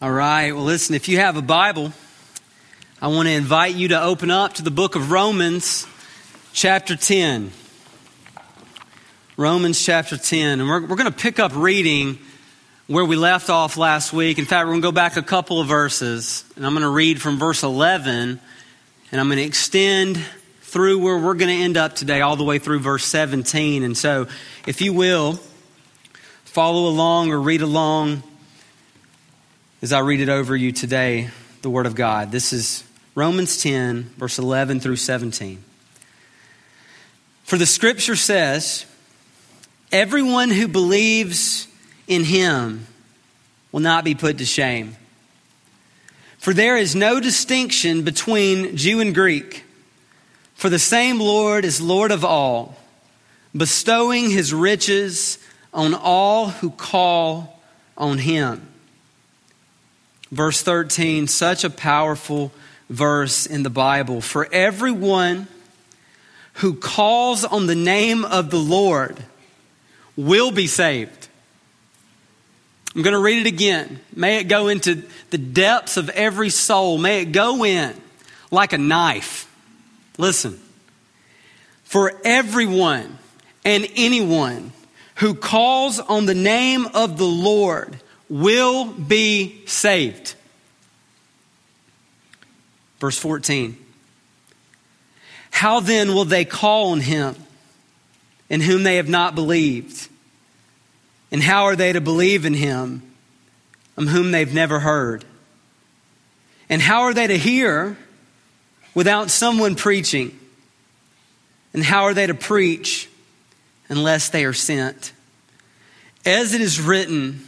All 0.00 0.12
right. 0.12 0.52
Well, 0.52 0.62
listen, 0.62 0.94
if 0.94 1.08
you 1.08 1.18
have 1.18 1.36
a 1.36 1.42
Bible, 1.42 1.92
I 3.02 3.08
want 3.08 3.26
to 3.26 3.32
invite 3.32 3.74
you 3.74 3.88
to 3.88 4.00
open 4.00 4.30
up 4.30 4.54
to 4.54 4.62
the 4.62 4.70
book 4.70 4.94
of 4.94 5.10
Romans, 5.10 5.88
chapter 6.52 6.94
10. 6.94 7.50
Romans 9.36 9.84
chapter 9.84 10.16
10. 10.16 10.60
And 10.60 10.68
we're, 10.68 10.82
we're 10.82 10.94
going 10.94 11.10
to 11.10 11.18
pick 11.18 11.40
up 11.40 11.50
reading 11.52 12.20
where 12.86 13.04
we 13.04 13.16
left 13.16 13.50
off 13.50 13.76
last 13.76 14.12
week. 14.12 14.38
In 14.38 14.44
fact, 14.44 14.66
we're 14.66 14.74
going 14.74 14.82
to 14.82 14.86
go 14.86 14.92
back 14.92 15.16
a 15.16 15.22
couple 15.22 15.60
of 15.60 15.66
verses, 15.66 16.44
and 16.54 16.64
I'm 16.64 16.74
going 16.74 16.84
to 16.84 16.90
read 16.90 17.20
from 17.20 17.36
verse 17.36 17.64
11, 17.64 18.38
and 19.10 19.20
I'm 19.20 19.26
going 19.26 19.38
to 19.38 19.44
extend 19.44 20.24
through 20.60 21.00
where 21.00 21.18
we're 21.18 21.34
going 21.34 21.48
to 21.58 21.64
end 21.64 21.76
up 21.76 21.96
today, 21.96 22.20
all 22.20 22.36
the 22.36 22.44
way 22.44 22.60
through 22.60 22.78
verse 22.78 23.04
17. 23.04 23.82
And 23.82 23.98
so, 23.98 24.28
if 24.64 24.80
you 24.80 24.92
will, 24.92 25.40
follow 26.44 26.88
along 26.88 27.32
or 27.32 27.40
read 27.40 27.62
along 27.62 28.22
as 29.80 29.92
I 29.92 30.00
read 30.00 30.20
it 30.20 30.28
over 30.28 30.56
you 30.56 30.72
today, 30.72 31.30
the 31.62 31.70
Word 31.70 31.86
of 31.86 31.94
God. 31.94 32.32
This 32.32 32.52
is 32.52 32.82
Romans 33.14 33.62
10, 33.62 34.14
verse 34.16 34.38
11 34.38 34.80
through 34.80 34.96
17. 34.96 35.62
For 37.44 37.56
the 37.56 37.66
Scripture 37.66 38.16
says, 38.16 38.86
Everyone 39.92 40.50
who 40.50 40.66
believes 40.66 41.68
in 42.08 42.24
Him 42.24 42.88
will 43.70 43.80
not 43.80 44.04
be 44.04 44.16
put 44.16 44.38
to 44.38 44.44
shame. 44.44 44.96
For 46.38 46.52
there 46.52 46.76
is 46.76 46.96
no 46.96 47.20
distinction 47.20 48.02
between 48.02 48.76
Jew 48.76 48.98
and 48.98 49.14
Greek, 49.14 49.64
for 50.54 50.68
the 50.68 50.78
same 50.80 51.20
Lord 51.20 51.64
is 51.64 51.80
Lord 51.80 52.10
of 52.10 52.24
all, 52.24 52.76
bestowing 53.56 54.28
His 54.28 54.52
riches 54.52 55.38
on 55.72 55.94
all 55.94 56.48
who 56.48 56.70
call 56.70 57.62
on 57.96 58.18
Him. 58.18 58.68
Verse 60.30 60.62
13, 60.62 61.26
such 61.26 61.64
a 61.64 61.70
powerful 61.70 62.52
verse 62.90 63.46
in 63.46 63.62
the 63.62 63.70
Bible. 63.70 64.20
For 64.20 64.48
everyone 64.52 65.48
who 66.54 66.74
calls 66.74 67.44
on 67.44 67.66
the 67.66 67.74
name 67.74 68.24
of 68.24 68.50
the 68.50 68.58
Lord 68.58 69.22
will 70.16 70.50
be 70.50 70.66
saved. 70.66 71.28
I'm 72.94 73.02
going 73.02 73.12
to 73.12 73.20
read 73.20 73.46
it 73.46 73.48
again. 73.48 74.00
May 74.14 74.38
it 74.38 74.44
go 74.44 74.68
into 74.68 75.04
the 75.30 75.38
depths 75.38 75.96
of 75.96 76.08
every 76.10 76.50
soul. 76.50 76.98
May 76.98 77.22
it 77.22 77.26
go 77.26 77.64
in 77.64 77.94
like 78.50 78.72
a 78.72 78.78
knife. 78.78 79.48
Listen. 80.16 80.58
For 81.84 82.20
everyone 82.24 83.18
and 83.64 83.86
anyone 83.94 84.72
who 85.16 85.34
calls 85.34 86.00
on 86.00 86.26
the 86.26 86.34
name 86.34 86.86
of 86.86 87.18
the 87.18 87.24
Lord 87.24 87.98
will 88.28 88.86
be 88.86 89.62
saved. 89.66 90.34
Verse 92.98 93.18
14. 93.18 93.76
How 95.50 95.80
then 95.80 96.14
will 96.14 96.24
they 96.24 96.44
call 96.44 96.92
on 96.92 97.00
him 97.00 97.34
in 98.48 98.60
whom 98.60 98.82
they 98.82 98.96
have 98.96 99.08
not 99.08 99.34
believed? 99.34 100.08
And 101.30 101.42
how 101.42 101.64
are 101.64 101.76
they 101.76 101.92
to 101.92 102.00
believe 102.00 102.44
in 102.44 102.54
him 102.54 103.02
of 103.96 104.08
whom 104.08 104.30
they've 104.30 104.52
never 104.52 104.80
heard? 104.80 105.24
And 106.68 106.80
how 106.80 107.02
are 107.02 107.14
they 107.14 107.26
to 107.26 107.38
hear 107.38 107.96
without 108.94 109.30
someone 109.30 109.74
preaching? 109.74 110.38
And 111.72 111.82
how 111.82 112.04
are 112.04 112.14
they 112.14 112.26
to 112.26 112.34
preach 112.34 113.08
unless 113.88 114.28
they 114.28 114.44
are 114.44 114.52
sent? 114.52 115.12
As 116.24 116.54
it 116.54 116.60
is 116.60 116.80
written, 116.80 117.47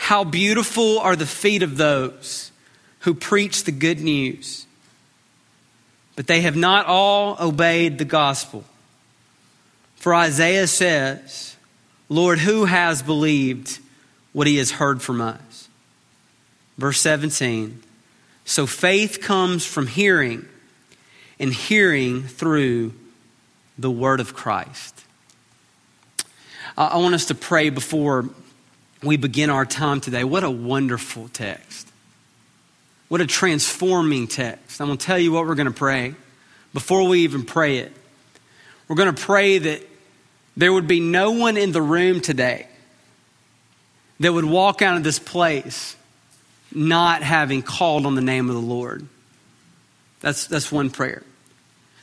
how 0.00 0.24
beautiful 0.24 0.98
are 0.98 1.14
the 1.14 1.26
feet 1.26 1.62
of 1.62 1.76
those 1.76 2.50
who 3.00 3.12
preach 3.12 3.64
the 3.64 3.70
good 3.70 4.00
news. 4.00 4.66
But 6.16 6.26
they 6.26 6.40
have 6.40 6.56
not 6.56 6.86
all 6.86 7.36
obeyed 7.38 7.98
the 7.98 8.06
gospel. 8.06 8.64
For 9.96 10.14
Isaiah 10.14 10.66
says, 10.66 11.54
Lord, 12.08 12.38
who 12.38 12.64
has 12.64 13.02
believed 13.02 13.78
what 14.32 14.46
he 14.46 14.56
has 14.56 14.70
heard 14.70 15.02
from 15.02 15.20
us? 15.20 15.68
Verse 16.78 16.98
17 17.02 17.82
So 18.46 18.66
faith 18.66 19.20
comes 19.20 19.66
from 19.66 19.86
hearing, 19.86 20.46
and 21.38 21.52
hearing 21.52 22.22
through 22.22 22.94
the 23.78 23.90
word 23.90 24.20
of 24.20 24.32
Christ. 24.32 25.04
I 26.76 26.96
want 26.96 27.14
us 27.14 27.26
to 27.26 27.34
pray 27.34 27.68
before 27.68 28.30
we 29.02 29.16
begin 29.16 29.50
our 29.50 29.64
time 29.64 30.00
today. 30.00 30.24
What 30.24 30.44
a 30.44 30.50
wonderful 30.50 31.28
text. 31.28 31.90
What 33.08 33.20
a 33.20 33.26
transforming 33.26 34.28
text. 34.28 34.80
I'm 34.80 34.86
going 34.86 34.98
to 34.98 35.04
tell 35.04 35.18
you 35.18 35.32
what 35.32 35.46
we're 35.46 35.54
going 35.54 35.66
to 35.66 35.72
pray 35.72 36.14
before 36.72 37.08
we 37.08 37.20
even 37.20 37.44
pray 37.44 37.78
it. 37.78 37.92
We're 38.86 38.96
going 38.96 39.14
to 39.14 39.22
pray 39.22 39.58
that 39.58 39.82
there 40.56 40.72
would 40.72 40.86
be 40.86 41.00
no 41.00 41.32
one 41.32 41.56
in 41.56 41.72
the 41.72 41.82
room 41.82 42.20
today 42.20 42.66
that 44.20 44.32
would 44.32 44.44
walk 44.44 44.82
out 44.82 44.96
of 44.96 45.02
this 45.02 45.18
place 45.18 45.96
not 46.72 47.22
having 47.22 47.62
called 47.62 48.06
on 48.06 48.14
the 48.14 48.20
name 48.20 48.48
of 48.48 48.54
the 48.54 48.60
Lord. 48.60 49.06
That's, 50.20 50.46
that's 50.46 50.70
one 50.70 50.90
prayer. 50.90 51.22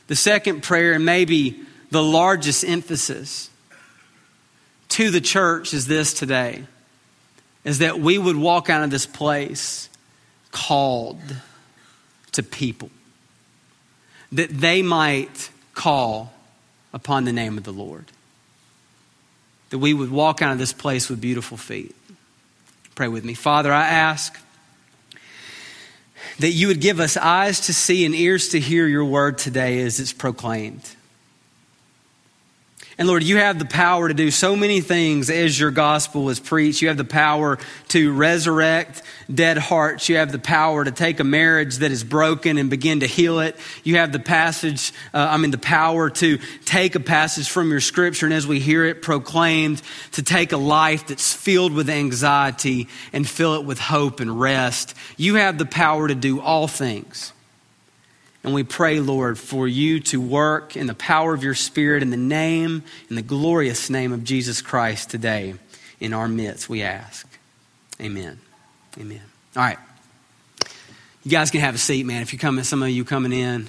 The 0.08 0.16
second 0.16 0.62
prayer, 0.62 0.94
and 0.94 1.04
maybe 1.04 1.60
the 1.90 2.02
largest 2.02 2.64
emphasis 2.64 3.50
to 4.90 5.10
the 5.10 5.20
church, 5.20 5.72
is 5.72 5.86
this 5.86 6.12
today 6.12 6.64
is 7.68 7.80
that 7.80 8.00
we 8.00 8.16
would 8.16 8.36
walk 8.36 8.70
out 8.70 8.82
of 8.82 8.90
this 8.90 9.04
place 9.04 9.90
called 10.52 11.20
to 12.32 12.42
people, 12.42 12.90
that 14.32 14.48
they 14.48 14.80
might 14.80 15.50
call 15.74 16.32
upon 16.94 17.24
the 17.24 17.32
name 17.32 17.58
of 17.58 17.64
the 17.64 17.72
Lord, 17.72 18.06
that 19.68 19.78
we 19.78 19.92
would 19.92 20.10
walk 20.10 20.40
out 20.40 20.52
of 20.52 20.58
this 20.58 20.72
place 20.72 21.10
with 21.10 21.20
beautiful 21.20 21.58
feet. 21.58 21.94
Pray 22.94 23.08
with 23.08 23.22
me. 23.22 23.34
Father, 23.34 23.70
I 23.70 23.86
ask 23.86 24.40
that 26.38 26.50
you 26.50 26.68
would 26.68 26.80
give 26.80 27.00
us 27.00 27.18
eyes 27.18 27.60
to 27.66 27.74
see 27.74 28.06
and 28.06 28.14
ears 28.14 28.48
to 28.48 28.60
hear 28.60 28.86
your 28.86 29.04
word 29.04 29.36
today 29.36 29.82
as 29.82 30.00
it's 30.00 30.14
proclaimed. 30.14 30.88
And 32.98 33.06
Lord, 33.06 33.22
you 33.22 33.36
have 33.36 33.60
the 33.60 33.64
power 33.64 34.08
to 34.08 34.14
do 34.14 34.32
so 34.32 34.56
many 34.56 34.80
things 34.80 35.30
as 35.30 35.58
your 35.58 35.70
gospel 35.70 36.30
is 36.30 36.40
preached. 36.40 36.82
You 36.82 36.88
have 36.88 36.96
the 36.96 37.04
power 37.04 37.56
to 37.90 38.12
resurrect 38.12 39.04
dead 39.32 39.56
hearts. 39.56 40.08
You 40.08 40.16
have 40.16 40.32
the 40.32 40.40
power 40.40 40.84
to 40.84 40.90
take 40.90 41.20
a 41.20 41.24
marriage 41.24 41.76
that 41.76 41.92
is 41.92 42.02
broken 42.02 42.58
and 42.58 42.68
begin 42.68 43.00
to 43.00 43.06
heal 43.06 43.38
it. 43.38 43.56
You 43.84 43.98
have 43.98 44.10
the 44.10 44.18
passage, 44.18 44.92
uh, 45.14 45.28
I 45.30 45.36
mean, 45.36 45.52
the 45.52 45.58
power 45.58 46.10
to 46.10 46.40
take 46.64 46.96
a 46.96 47.00
passage 47.00 47.48
from 47.48 47.70
your 47.70 47.80
scripture 47.80 48.26
and 48.26 48.34
as 48.34 48.48
we 48.48 48.58
hear 48.58 48.84
it 48.84 49.00
proclaimed, 49.00 49.80
to 50.12 50.24
take 50.24 50.50
a 50.50 50.56
life 50.56 51.06
that's 51.06 51.32
filled 51.32 51.74
with 51.74 51.88
anxiety 51.88 52.88
and 53.12 53.28
fill 53.28 53.54
it 53.54 53.64
with 53.64 53.78
hope 53.78 54.18
and 54.18 54.40
rest. 54.40 54.94
You 55.16 55.36
have 55.36 55.56
the 55.56 55.66
power 55.66 56.08
to 56.08 56.16
do 56.16 56.40
all 56.40 56.66
things. 56.66 57.32
And 58.44 58.54
we 58.54 58.62
pray, 58.62 59.00
Lord, 59.00 59.38
for 59.38 59.66
you 59.66 60.00
to 60.00 60.20
work 60.20 60.76
in 60.76 60.86
the 60.86 60.94
power 60.94 61.34
of 61.34 61.42
your 61.42 61.54
Spirit 61.54 62.02
in 62.02 62.10
the 62.10 62.16
name, 62.16 62.84
in 63.10 63.16
the 63.16 63.22
glorious 63.22 63.90
name 63.90 64.12
of 64.12 64.24
Jesus 64.24 64.62
Christ 64.62 65.10
today 65.10 65.54
in 66.00 66.14
our 66.14 66.28
midst, 66.28 66.68
we 66.68 66.82
ask. 66.82 67.26
Amen. 68.00 68.38
Amen. 68.98 69.22
All 69.56 69.62
right. 69.62 69.78
You 71.24 71.30
guys 71.30 71.50
can 71.50 71.60
have 71.60 71.74
a 71.74 71.78
seat, 71.78 72.06
man. 72.06 72.22
If 72.22 72.32
you're 72.32 72.40
coming, 72.40 72.64
some 72.64 72.82
of 72.82 72.88
you 72.88 73.04
coming 73.04 73.32
in, 73.32 73.68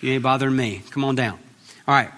you 0.00 0.12
ain't 0.12 0.22
bothering 0.22 0.54
me. 0.54 0.82
Come 0.90 1.04
on 1.04 1.14
down. 1.14 1.38
All 1.88 1.94
right. 1.94 2.10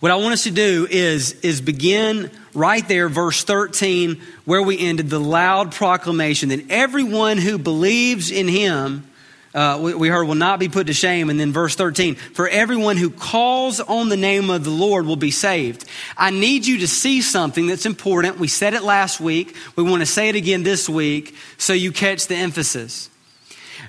What 0.00 0.12
I 0.12 0.16
want 0.16 0.34
us 0.34 0.44
to 0.44 0.50
do 0.50 0.86
is, 0.90 1.32
is 1.40 1.62
begin 1.62 2.30
right 2.52 2.86
there, 2.86 3.08
verse 3.08 3.42
13, 3.42 4.20
where 4.44 4.62
we 4.62 4.78
ended 4.78 5.08
the 5.08 5.18
loud 5.18 5.72
proclamation 5.72 6.50
that 6.50 6.70
everyone 6.70 7.38
who 7.38 7.56
believes 7.56 8.30
in 8.30 8.46
him 8.46 9.08
uh, 9.54 9.78
we, 9.80 9.94
we 9.94 10.08
heard 10.08 10.24
will 10.24 10.34
not 10.34 10.58
be 10.58 10.68
put 10.68 10.88
to 10.88 10.92
shame. 10.92 11.30
And 11.30 11.38
then 11.38 11.52
verse 11.52 11.76
13, 11.76 12.16
for 12.16 12.48
everyone 12.48 12.96
who 12.96 13.08
calls 13.08 13.78
on 13.78 14.08
the 14.08 14.16
name 14.16 14.50
of 14.50 14.64
the 14.64 14.70
Lord 14.70 15.06
will 15.06 15.16
be 15.16 15.30
saved. 15.30 15.84
I 16.16 16.30
need 16.30 16.66
you 16.66 16.78
to 16.78 16.88
see 16.88 17.22
something 17.22 17.68
that's 17.68 17.86
important. 17.86 18.38
We 18.38 18.48
said 18.48 18.74
it 18.74 18.82
last 18.82 19.20
week. 19.20 19.56
We 19.76 19.84
want 19.84 20.00
to 20.02 20.06
say 20.06 20.28
it 20.28 20.34
again 20.34 20.64
this 20.64 20.88
week 20.88 21.36
so 21.56 21.72
you 21.72 21.92
catch 21.92 22.26
the 22.26 22.34
emphasis. 22.34 23.08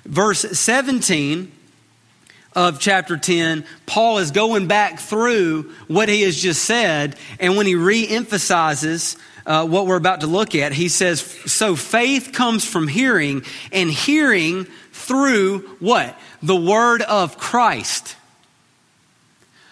Verse 0.06 0.42
17 0.42 1.52
of 2.54 2.80
chapter 2.80 3.18
10, 3.18 3.66
Paul 3.88 4.20
is 4.20 4.32
going 4.32 4.68
back 4.68 5.00
through 5.00 5.74
what 5.88 6.10
he 6.10 6.22
has 6.22 6.38
just 6.38 6.64
said. 6.64 7.16
And 7.40 7.58
when 7.58 7.66
he 7.66 7.76
re 7.76 8.08
emphasizes 8.08 9.18
uh, 9.46 9.68
what 9.68 9.88
we're 9.88 9.98
about 9.98 10.22
to 10.22 10.28
look 10.28 10.56
at, 10.56 10.74
he 10.74 10.90
says, 10.90 11.22
So 11.22 11.76
faith 11.76 12.32
comes 12.34 12.66
from 12.66 12.88
hearing, 12.88 13.44
and 13.72 13.90
hearing 13.90 14.68
through 15.06 15.60
what? 15.80 16.18
The 16.42 16.56
word 16.56 17.02
of 17.02 17.38
Christ. 17.38 18.16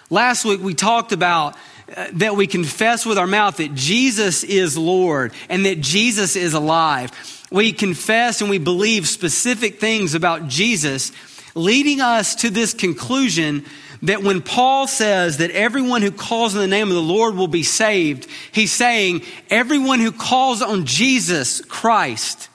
Last 0.09 0.45
week 0.45 0.61
we 0.61 0.73
talked 0.73 1.11
about 1.11 1.55
uh, 1.95 2.07
that 2.13 2.35
we 2.35 2.47
confess 2.47 3.05
with 3.05 3.17
our 3.17 3.27
mouth 3.27 3.57
that 3.57 3.75
Jesus 3.75 4.43
is 4.43 4.77
Lord 4.77 5.33
and 5.49 5.65
that 5.65 5.81
Jesus 5.81 6.35
is 6.35 6.53
alive. 6.53 7.11
we 7.51 7.71
confess 7.71 8.41
and 8.41 8.49
we 8.49 8.57
believe 8.57 9.07
specific 9.07 9.79
things 9.79 10.15
about 10.15 10.47
Jesus, 10.47 11.11
leading 11.55 12.01
us 12.01 12.35
to 12.35 12.49
this 12.49 12.73
conclusion 12.73 13.65
that 14.03 14.23
when 14.23 14.41
Paul 14.41 14.87
says 14.87 15.37
that 15.37 15.51
everyone 15.51 16.01
who 16.01 16.11
calls 16.11 16.55
on 16.55 16.61
the 16.61 16.67
name 16.67 16.89
of 16.89 16.95
the 16.95 17.01
Lord 17.01 17.35
will 17.35 17.47
be 17.47 17.63
saved, 17.63 18.27
he's 18.51 18.71
saying 18.71 19.23
everyone 19.49 19.99
who 19.99 20.11
calls 20.11 20.61
on 20.61 20.85
Jesus 20.85 21.61
Christ 21.61 22.49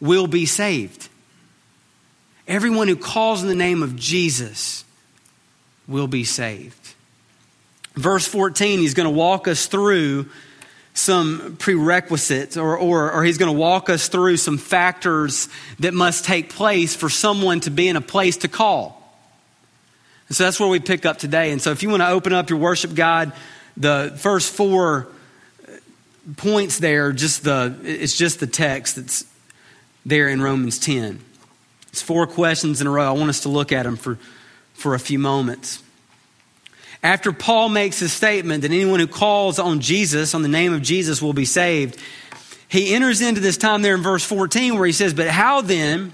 will 0.00 0.26
be 0.26 0.46
saved. 0.46 1.08
Everyone 2.46 2.88
who 2.88 2.96
calls 2.96 3.42
in 3.42 3.48
the 3.48 3.54
name 3.54 3.82
of 3.82 3.96
Jesus 3.96 4.84
will 5.88 6.06
be 6.06 6.24
saved. 6.24 6.94
Verse 7.94 8.26
14, 8.26 8.80
he's 8.80 8.94
going 8.94 9.08
to 9.08 9.14
walk 9.14 9.48
us 9.48 9.66
through 9.66 10.26
some 10.94 11.56
prerequisites, 11.58 12.56
or, 12.56 12.76
or, 12.76 13.10
or 13.12 13.24
he's 13.24 13.38
going 13.38 13.52
to 13.52 13.58
walk 13.58 13.90
us 13.90 14.08
through 14.08 14.36
some 14.36 14.58
factors 14.58 15.48
that 15.80 15.92
must 15.92 16.24
take 16.24 16.50
place 16.50 16.94
for 16.94 17.08
someone 17.08 17.60
to 17.60 17.70
be 17.70 17.88
in 17.88 17.96
a 17.96 18.00
place 18.00 18.36
to 18.38 18.48
call. 18.48 19.00
So 20.30 20.44
that's 20.44 20.58
where 20.58 20.68
we 20.68 20.80
pick 20.80 21.04
up 21.04 21.18
today. 21.18 21.50
And 21.50 21.60
so 21.60 21.70
if 21.70 21.82
you 21.82 21.90
want 21.90 22.02
to 22.02 22.08
open 22.08 22.32
up 22.32 22.48
your 22.48 22.58
worship 22.58 22.94
guide, 22.94 23.32
the 23.76 24.14
first 24.16 24.52
four 24.52 25.08
points 26.36 26.78
there, 26.78 27.12
just 27.12 27.44
the 27.44 27.76
it's 27.82 28.16
just 28.16 28.40
the 28.40 28.46
text 28.46 28.96
that's 28.96 29.24
there 30.06 30.28
in 30.28 30.40
Romans 30.40 30.78
10. 30.78 31.20
It's 31.94 32.02
four 32.02 32.26
questions 32.26 32.80
in 32.80 32.88
a 32.88 32.90
row. 32.90 33.06
I 33.06 33.12
want 33.12 33.28
us 33.30 33.42
to 33.42 33.48
look 33.48 33.70
at 33.70 33.84
them 33.84 33.94
for, 33.94 34.18
for 34.72 34.96
a 34.96 34.98
few 34.98 35.20
moments. 35.20 35.80
After 37.04 37.30
Paul 37.32 37.68
makes 37.68 38.00
his 38.00 38.12
statement 38.12 38.62
that 38.62 38.72
anyone 38.72 38.98
who 38.98 39.06
calls 39.06 39.60
on 39.60 39.78
Jesus, 39.78 40.34
on 40.34 40.42
the 40.42 40.48
name 40.48 40.72
of 40.72 40.82
Jesus, 40.82 41.22
will 41.22 41.34
be 41.34 41.44
saved, 41.44 41.96
he 42.66 42.96
enters 42.96 43.20
into 43.20 43.40
this 43.40 43.56
time 43.56 43.82
there 43.82 43.94
in 43.94 44.02
verse 44.02 44.24
14 44.24 44.74
where 44.74 44.86
he 44.86 44.90
says, 44.90 45.14
But 45.14 45.28
how 45.28 45.60
then 45.60 46.12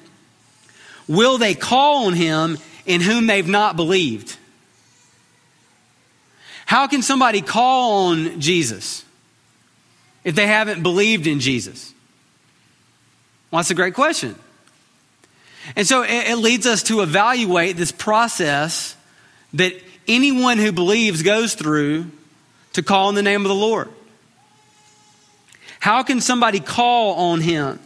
will 1.08 1.38
they 1.38 1.54
call 1.54 2.08
on 2.08 2.12
him 2.12 2.58
in 2.84 3.00
whom 3.00 3.26
they've 3.26 3.48
not 3.48 3.74
believed? 3.74 4.36
How 6.66 6.88
can 6.88 7.00
somebody 7.00 7.40
call 7.40 8.08
on 8.08 8.38
Jesus 8.38 9.02
if 10.24 10.34
they 10.34 10.46
haven't 10.46 10.82
believed 10.82 11.26
in 11.26 11.40
Jesus? 11.40 11.94
Well, 13.50 13.60
that's 13.60 13.70
a 13.70 13.74
great 13.74 13.94
question. 13.94 14.36
And 15.76 15.86
so 15.86 16.02
it, 16.02 16.30
it 16.30 16.36
leads 16.36 16.66
us 16.66 16.82
to 16.84 17.02
evaluate 17.02 17.76
this 17.76 17.92
process 17.92 18.96
that 19.54 19.74
anyone 20.08 20.58
who 20.58 20.72
believes 20.72 21.22
goes 21.22 21.54
through 21.54 22.10
to 22.72 22.82
call 22.82 23.08
on 23.08 23.14
the 23.14 23.22
name 23.22 23.42
of 23.42 23.48
the 23.48 23.54
Lord. 23.54 23.88
How 25.80 26.02
can 26.02 26.20
somebody 26.20 26.60
call 26.60 27.14
on 27.32 27.40
him 27.40 27.80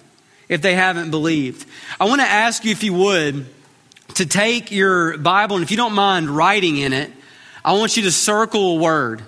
if 0.49 0.62
they 0.62 0.75
haven't 0.75 1.11
believed? 1.11 1.67
I 2.00 2.06
want 2.06 2.21
to 2.21 2.26
ask 2.26 2.65
you, 2.65 2.73
if 2.73 2.82
you 2.82 2.93
would, 2.94 3.47
to 4.15 4.27
take 4.27 4.70
your 4.70 5.17
Bible, 5.19 5.56
and 5.56 5.62
if 5.62 5.70
you 5.70 5.77
don't 5.77 5.94
mind 5.94 6.29
writing 6.29 6.77
in 6.77 6.93
it, 6.93 7.11
I 7.65 7.73
want 7.73 7.97
you 7.97 8.05
to 8.05 8.12
circle 8.12 8.77
a 8.77 8.81
word. 8.81 9.23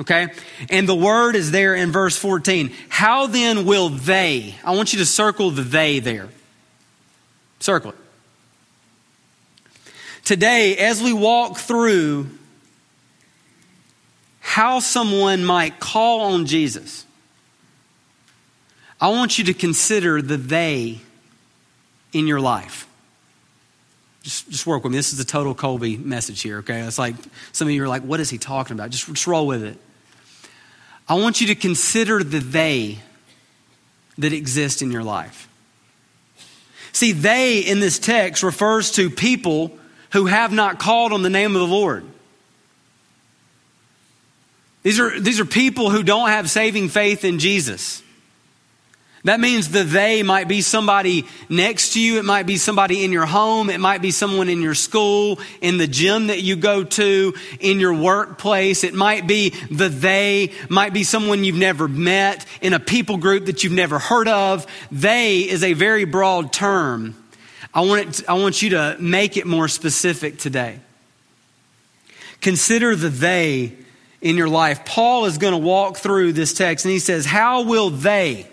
Okay? 0.00 0.28
And 0.70 0.88
the 0.88 0.94
word 0.94 1.36
is 1.36 1.50
there 1.50 1.74
in 1.74 1.92
verse 1.92 2.16
14. 2.16 2.72
How 2.88 3.26
then 3.26 3.66
will 3.66 3.88
they? 3.88 4.54
I 4.64 4.74
want 4.74 4.92
you 4.92 5.00
to 5.00 5.06
circle 5.06 5.50
the 5.50 5.62
they 5.62 5.98
there. 5.98 6.28
Circle 7.60 7.90
it. 7.90 7.96
Today, 10.24 10.76
as 10.76 11.02
we 11.02 11.12
walk 11.12 11.58
through 11.58 12.28
how 14.40 14.80
someone 14.80 15.44
might 15.44 15.80
call 15.80 16.32
on 16.32 16.46
Jesus, 16.46 17.06
I 19.00 19.08
want 19.08 19.38
you 19.38 19.44
to 19.44 19.54
consider 19.54 20.20
the 20.20 20.36
they 20.36 21.00
in 22.12 22.26
your 22.26 22.40
life. 22.40 22.86
Just, 24.22 24.50
just 24.50 24.66
work 24.66 24.82
with 24.82 24.92
me. 24.92 24.98
This 24.98 25.12
is 25.12 25.20
a 25.20 25.24
total 25.24 25.54
Colby 25.54 25.96
message 25.96 26.42
here, 26.42 26.58
okay? 26.58 26.80
It's 26.80 26.98
like 26.98 27.14
some 27.52 27.68
of 27.68 27.72
you 27.72 27.82
are 27.84 27.88
like, 27.88 28.02
what 28.02 28.20
is 28.20 28.28
he 28.28 28.38
talking 28.38 28.74
about? 28.74 28.90
Just, 28.90 29.06
just 29.06 29.26
roll 29.26 29.46
with 29.46 29.62
it. 29.62 29.78
I 31.08 31.14
want 31.14 31.40
you 31.40 31.46
to 31.46 31.54
consider 31.54 32.22
the 32.22 32.40
they 32.40 32.98
that 34.18 34.32
exist 34.32 34.82
in 34.82 34.90
your 34.90 35.04
life. 35.04 35.48
See, 36.92 37.12
they 37.12 37.60
in 37.60 37.80
this 37.80 37.98
text 37.98 38.42
refers 38.42 38.92
to 38.92 39.10
people 39.10 39.76
who 40.12 40.26
have 40.26 40.52
not 40.52 40.78
called 40.78 41.12
on 41.12 41.22
the 41.22 41.30
name 41.30 41.54
of 41.54 41.60
the 41.60 41.66
Lord. 41.66 42.04
These 44.82 45.00
are, 45.00 45.20
these 45.20 45.40
are 45.40 45.44
people 45.44 45.90
who 45.90 46.02
don't 46.02 46.28
have 46.28 46.48
saving 46.48 46.88
faith 46.88 47.24
in 47.24 47.38
Jesus. 47.38 48.02
That 49.28 49.40
means 49.40 49.68
the 49.68 49.84
they 49.84 50.22
might 50.22 50.48
be 50.48 50.62
somebody 50.62 51.26
next 51.50 51.92
to 51.92 52.00
you. 52.00 52.18
It 52.18 52.24
might 52.24 52.46
be 52.46 52.56
somebody 52.56 53.04
in 53.04 53.12
your 53.12 53.26
home. 53.26 53.68
It 53.68 53.78
might 53.78 54.00
be 54.00 54.10
someone 54.10 54.48
in 54.48 54.62
your 54.62 54.74
school, 54.74 55.38
in 55.60 55.76
the 55.76 55.86
gym 55.86 56.28
that 56.28 56.40
you 56.40 56.56
go 56.56 56.82
to, 56.82 57.34
in 57.60 57.78
your 57.78 57.92
workplace. 57.92 58.84
It 58.84 58.94
might 58.94 59.26
be 59.26 59.50
the 59.70 59.90
they, 59.90 60.52
might 60.70 60.94
be 60.94 61.04
someone 61.04 61.44
you've 61.44 61.56
never 61.56 61.88
met, 61.88 62.46
in 62.62 62.72
a 62.72 62.80
people 62.80 63.18
group 63.18 63.44
that 63.44 63.62
you've 63.62 63.74
never 63.74 63.98
heard 63.98 64.28
of. 64.28 64.66
They 64.90 65.40
is 65.40 65.62
a 65.62 65.74
very 65.74 66.06
broad 66.06 66.50
term. 66.50 67.14
I 67.74 67.82
want, 67.82 68.20
it, 68.20 68.30
I 68.30 68.32
want 68.32 68.62
you 68.62 68.70
to 68.70 68.96
make 68.98 69.36
it 69.36 69.46
more 69.46 69.68
specific 69.68 70.38
today. 70.38 70.80
Consider 72.40 72.96
the 72.96 73.10
they 73.10 73.74
in 74.22 74.38
your 74.38 74.48
life. 74.48 74.86
Paul 74.86 75.26
is 75.26 75.36
going 75.36 75.52
to 75.52 75.58
walk 75.58 75.98
through 75.98 76.32
this 76.32 76.54
text 76.54 76.86
and 76.86 76.92
he 76.92 76.98
says, 76.98 77.26
How 77.26 77.64
will 77.64 77.90
they? 77.90 78.46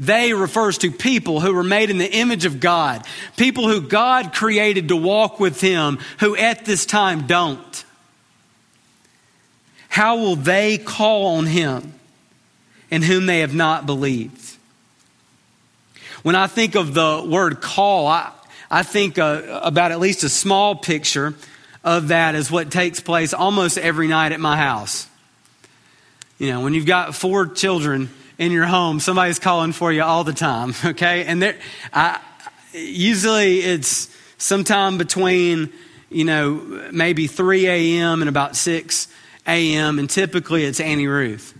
They 0.00 0.32
refers 0.32 0.78
to 0.78 0.90
people 0.90 1.40
who 1.40 1.52
were 1.52 1.62
made 1.62 1.90
in 1.90 1.98
the 1.98 2.10
image 2.10 2.46
of 2.46 2.58
God, 2.58 3.06
people 3.36 3.68
who 3.68 3.82
God 3.82 4.32
created 4.32 4.88
to 4.88 4.96
walk 4.96 5.38
with 5.38 5.60
Him, 5.60 5.98
who 6.20 6.34
at 6.34 6.64
this 6.64 6.86
time 6.86 7.26
don't. 7.26 7.84
How 9.90 10.16
will 10.16 10.36
they 10.36 10.78
call 10.78 11.36
on 11.36 11.44
Him 11.44 11.92
in 12.90 13.02
whom 13.02 13.26
they 13.26 13.40
have 13.40 13.54
not 13.54 13.84
believed? 13.84 14.56
When 16.22 16.34
I 16.34 16.46
think 16.46 16.76
of 16.76 16.94
the 16.94 17.22
word 17.28 17.60
call, 17.60 18.06
I, 18.06 18.32
I 18.70 18.82
think 18.82 19.18
uh, 19.18 19.60
about 19.62 19.92
at 19.92 20.00
least 20.00 20.24
a 20.24 20.30
small 20.30 20.76
picture 20.76 21.34
of 21.84 22.08
that 22.08 22.34
as 22.34 22.50
what 22.50 22.70
takes 22.70 23.00
place 23.00 23.34
almost 23.34 23.76
every 23.76 24.08
night 24.08 24.32
at 24.32 24.40
my 24.40 24.56
house. 24.56 25.06
You 26.38 26.48
know, 26.48 26.62
when 26.62 26.72
you've 26.72 26.86
got 26.86 27.14
four 27.14 27.46
children, 27.46 28.08
in 28.40 28.52
your 28.52 28.64
home, 28.64 29.00
somebody's 29.00 29.38
calling 29.38 29.72
for 29.72 29.92
you 29.92 30.02
all 30.02 30.24
the 30.24 30.32
time, 30.32 30.72
okay? 30.84 31.24
And 31.26 31.42
there, 31.42 31.56
I, 31.92 32.18
usually 32.72 33.58
it's 33.58 34.08
sometime 34.38 34.96
between, 34.96 35.70
you 36.08 36.24
know, 36.24 36.88
maybe 36.90 37.26
3 37.26 37.68
a.m. 37.68 38.22
and 38.22 38.30
about 38.30 38.56
6 38.56 39.08
a.m., 39.46 39.98
and 39.98 40.08
typically 40.08 40.64
it's 40.64 40.80
Annie 40.80 41.06
Ruth. 41.06 41.54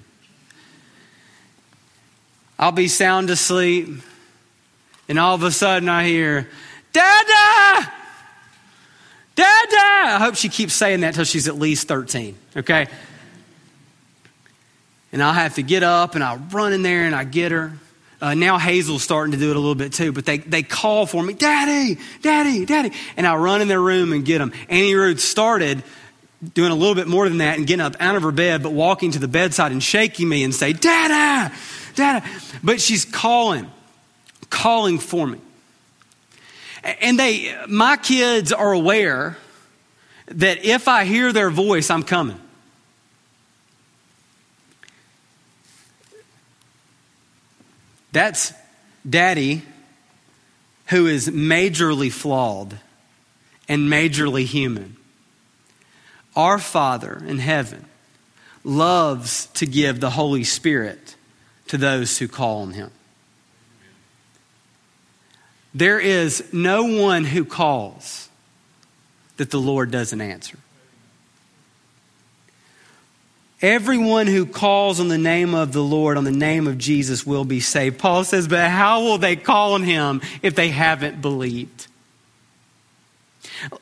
I'll 2.58 2.72
be 2.72 2.88
sound 2.88 3.28
asleep, 3.28 3.88
and 5.06 5.18
all 5.18 5.34
of 5.34 5.42
a 5.42 5.50
sudden 5.50 5.88
I 5.88 6.04
hear, 6.04 6.48
Dada! 6.94 7.92
Dada! 9.36 10.14
I 10.14 10.18
hope 10.18 10.34
she 10.34 10.48
keeps 10.48 10.72
saying 10.72 11.00
that 11.00 11.14
till 11.14 11.24
she's 11.24 11.46
at 11.46 11.56
least 11.56 11.88
13, 11.88 12.36
okay? 12.56 12.88
And 15.12 15.22
I'll 15.22 15.32
have 15.32 15.56
to 15.56 15.62
get 15.62 15.82
up 15.82 16.14
and 16.14 16.22
I'll 16.22 16.38
run 16.38 16.72
in 16.72 16.82
there 16.82 17.04
and 17.04 17.14
I 17.14 17.24
get 17.24 17.52
her. 17.52 17.72
Uh, 18.20 18.34
now 18.34 18.58
Hazel's 18.58 19.02
starting 19.02 19.32
to 19.32 19.38
do 19.38 19.50
it 19.50 19.56
a 19.56 19.58
little 19.58 19.74
bit 19.74 19.94
too, 19.94 20.12
but 20.12 20.26
they, 20.26 20.38
they 20.38 20.62
call 20.62 21.06
for 21.06 21.22
me, 21.22 21.32
Daddy, 21.32 21.98
Daddy, 22.20 22.66
Daddy. 22.66 22.92
And 23.16 23.26
I 23.26 23.36
run 23.36 23.62
in 23.62 23.68
their 23.68 23.80
room 23.80 24.12
and 24.12 24.24
get 24.24 24.38
them. 24.38 24.52
Annie 24.68 24.94
Ruth 24.94 25.20
started 25.20 25.82
doing 26.54 26.70
a 26.70 26.74
little 26.74 26.94
bit 26.94 27.06
more 27.06 27.28
than 27.28 27.38
that 27.38 27.56
and 27.56 27.66
getting 27.66 27.84
up 27.84 27.96
out 27.98 28.16
of 28.16 28.22
her 28.22 28.32
bed, 28.32 28.62
but 28.62 28.72
walking 28.72 29.12
to 29.12 29.18
the 29.18 29.28
bedside 29.28 29.72
and 29.72 29.82
shaking 29.82 30.28
me 30.28 30.44
and 30.44 30.54
say, 30.54 30.72
Dada, 30.72 31.54
Dada. 31.94 32.26
But 32.62 32.80
she's 32.80 33.06
calling, 33.06 33.70
calling 34.50 34.98
for 34.98 35.26
me. 35.26 35.38
And 36.82 37.18
they, 37.18 37.54
my 37.68 37.96
kids 37.96 38.52
are 38.52 38.72
aware 38.72 39.36
that 40.26 40.64
if 40.64 40.88
I 40.88 41.04
hear 41.04 41.32
their 41.32 41.50
voice, 41.50 41.90
I'm 41.90 42.02
coming. 42.02 42.40
That's 48.12 48.52
daddy 49.08 49.62
who 50.86 51.06
is 51.06 51.28
majorly 51.28 52.12
flawed 52.12 52.78
and 53.68 53.88
majorly 53.88 54.44
human. 54.44 54.96
Our 56.34 56.58
Father 56.58 57.22
in 57.26 57.38
heaven 57.38 57.86
loves 58.64 59.46
to 59.54 59.66
give 59.66 60.00
the 60.00 60.10
Holy 60.10 60.44
Spirit 60.44 61.16
to 61.68 61.78
those 61.78 62.18
who 62.18 62.28
call 62.28 62.62
on 62.62 62.72
him. 62.72 62.90
There 65.72 66.00
is 66.00 66.52
no 66.52 66.84
one 66.84 67.24
who 67.24 67.44
calls 67.44 68.28
that 69.36 69.50
the 69.50 69.60
Lord 69.60 69.90
doesn't 69.90 70.20
answer. 70.20 70.58
Everyone 73.62 74.26
who 74.26 74.46
calls 74.46 75.00
on 75.00 75.08
the 75.08 75.18
name 75.18 75.54
of 75.54 75.72
the 75.72 75.82
Lord, 75.82 76.16
on 76.16 76.24
the 76.24 76.30
name 76.30 76.66
of 76.66 76.78
Jesus, 76.78 77.26
will 77.26 77.44
be 77.44 77.60
saved. 77.60 77.98
Paul 77.98 78.24
says, 78.24 78.48
But 78.48 78.70
how 78.70 79.02
will 79.02 79.18
they 79.18 79.36
call 79.36 79.74
on 79.74 79.82
him 79.82 80.22
if 80.42 80.54
they 80.54 80.68
haven't 80.68 81.20
believed? 81.20 81.86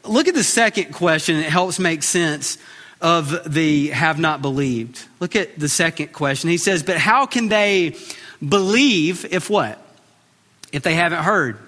Look 0.05 0.27
at 0.27 0.35
the 0.35 0.43
second 0.43 0.93
question. 0.93 1.37
It 1.37 1.45
helps 1.45 1.79
make 1.79 2.03
sense 2.03 2.59
of 3.01 3.53
the 3.53 3.89
have 3.89 4.19
not 4.19 4.43
believed. 4.43 5.05
Look 5.21 5.37
at 5.37 5.57
the 5.59 5.69
second 5.69 6.13
question. 6.13 6.51
He 6.51 6.59
says, 6.59 6.83
But 6.83 6.97
how 6.97 7.27
can 7.27 7.49
they 7.49 7.95
believe 8.47 9.25
if 9.33 9.49
what? 9.49 9.81
If 10.73 10.83
they 10.83 10.95
haven't 10.95 11.23
heard. 11.23 11.59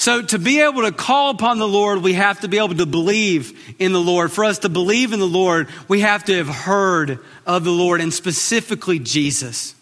So, 0.00 0.22
to 0.22 0.38
be 0.38 0.62
able 0.62 0.80
to 0.80 0.92
call 0.92 1.28
upon 1.28 1.58
the 1.58 1.68
Lord, 1.68 1.98
we 1.98 2.14
have 2.14 2.40
to 2.40 2.48
be 2.48 2.56
able 2.56 2.74
to 2.76 2.86
believe 2.86 3.74
in 3.78 3.92
the 3.92 4.00
Lord. 4.00 4.32
For 4.32 4.46
us 4.46 4.60
to 4.60 4.70
believe 4.70 5.12
in 5.12 5.20
the 5.20 5.26
Lord, 5.26 5.68
we 5.88 6.00
have 6.00 6.24
to 6.24 6.34
have 6.36 6.48
heard 6.48 7.18
of 7.44 7.64
the 7.64 7.70
Lord 7.70 8.00
and 8.00 8.10
specifically 8.10 8.98
Jesus. 8.98 9.74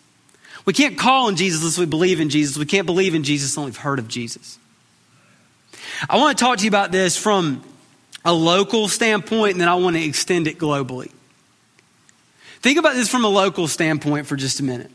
We 0.65 0.73
can't 0.73 0.99
call 0.99 1.29
on 1.29 1.37
Jesus 1.37 1.61
unless 1.61 1.79
we 1.79 1.87
believe 1.87 2.19
in 2.19 2.31
Jesus. 2.31 2.59
We 2.59 2.67
can't 2.67 2.85
believe 2.85 3.15
in 3.15 3.23
Jesus 3.23 3.57
unless 3.57 3.75
we've 3.75 3.77
heard 3.77 4.01
of 4.01 4.09
Jesus. 4.09 4.59
I 6.11 6.17
want 6.17 6.37
to 6.37 6.45
talk 6.45 6.59
to 6.59 6.65
you 6.65 6.69
about 6.69 6.91
this 6.91 7.17
from 7.17 7.63
a 8.25 8.33
local 8.33 8.89
standpoint, 8.89 9.53
and 9.53 9.61
then 9.61 9.69
I 9.69 9.77
want 9.77 9.95
to 9.95 10.03
extend 10.03 10.49
it 10.49 10.59
globally. 10.59 11.13
Think 12.61 12.81
about 12.81 12.95
this 12.95 13.09
from 13.09 13.25
a 13.25 13.29
local 13.29 13.69
standpoint 13.69 14.27
for 14.27 14.35
just 14.35 14.59
a 14.59 14.65
minute. 14.65 14.91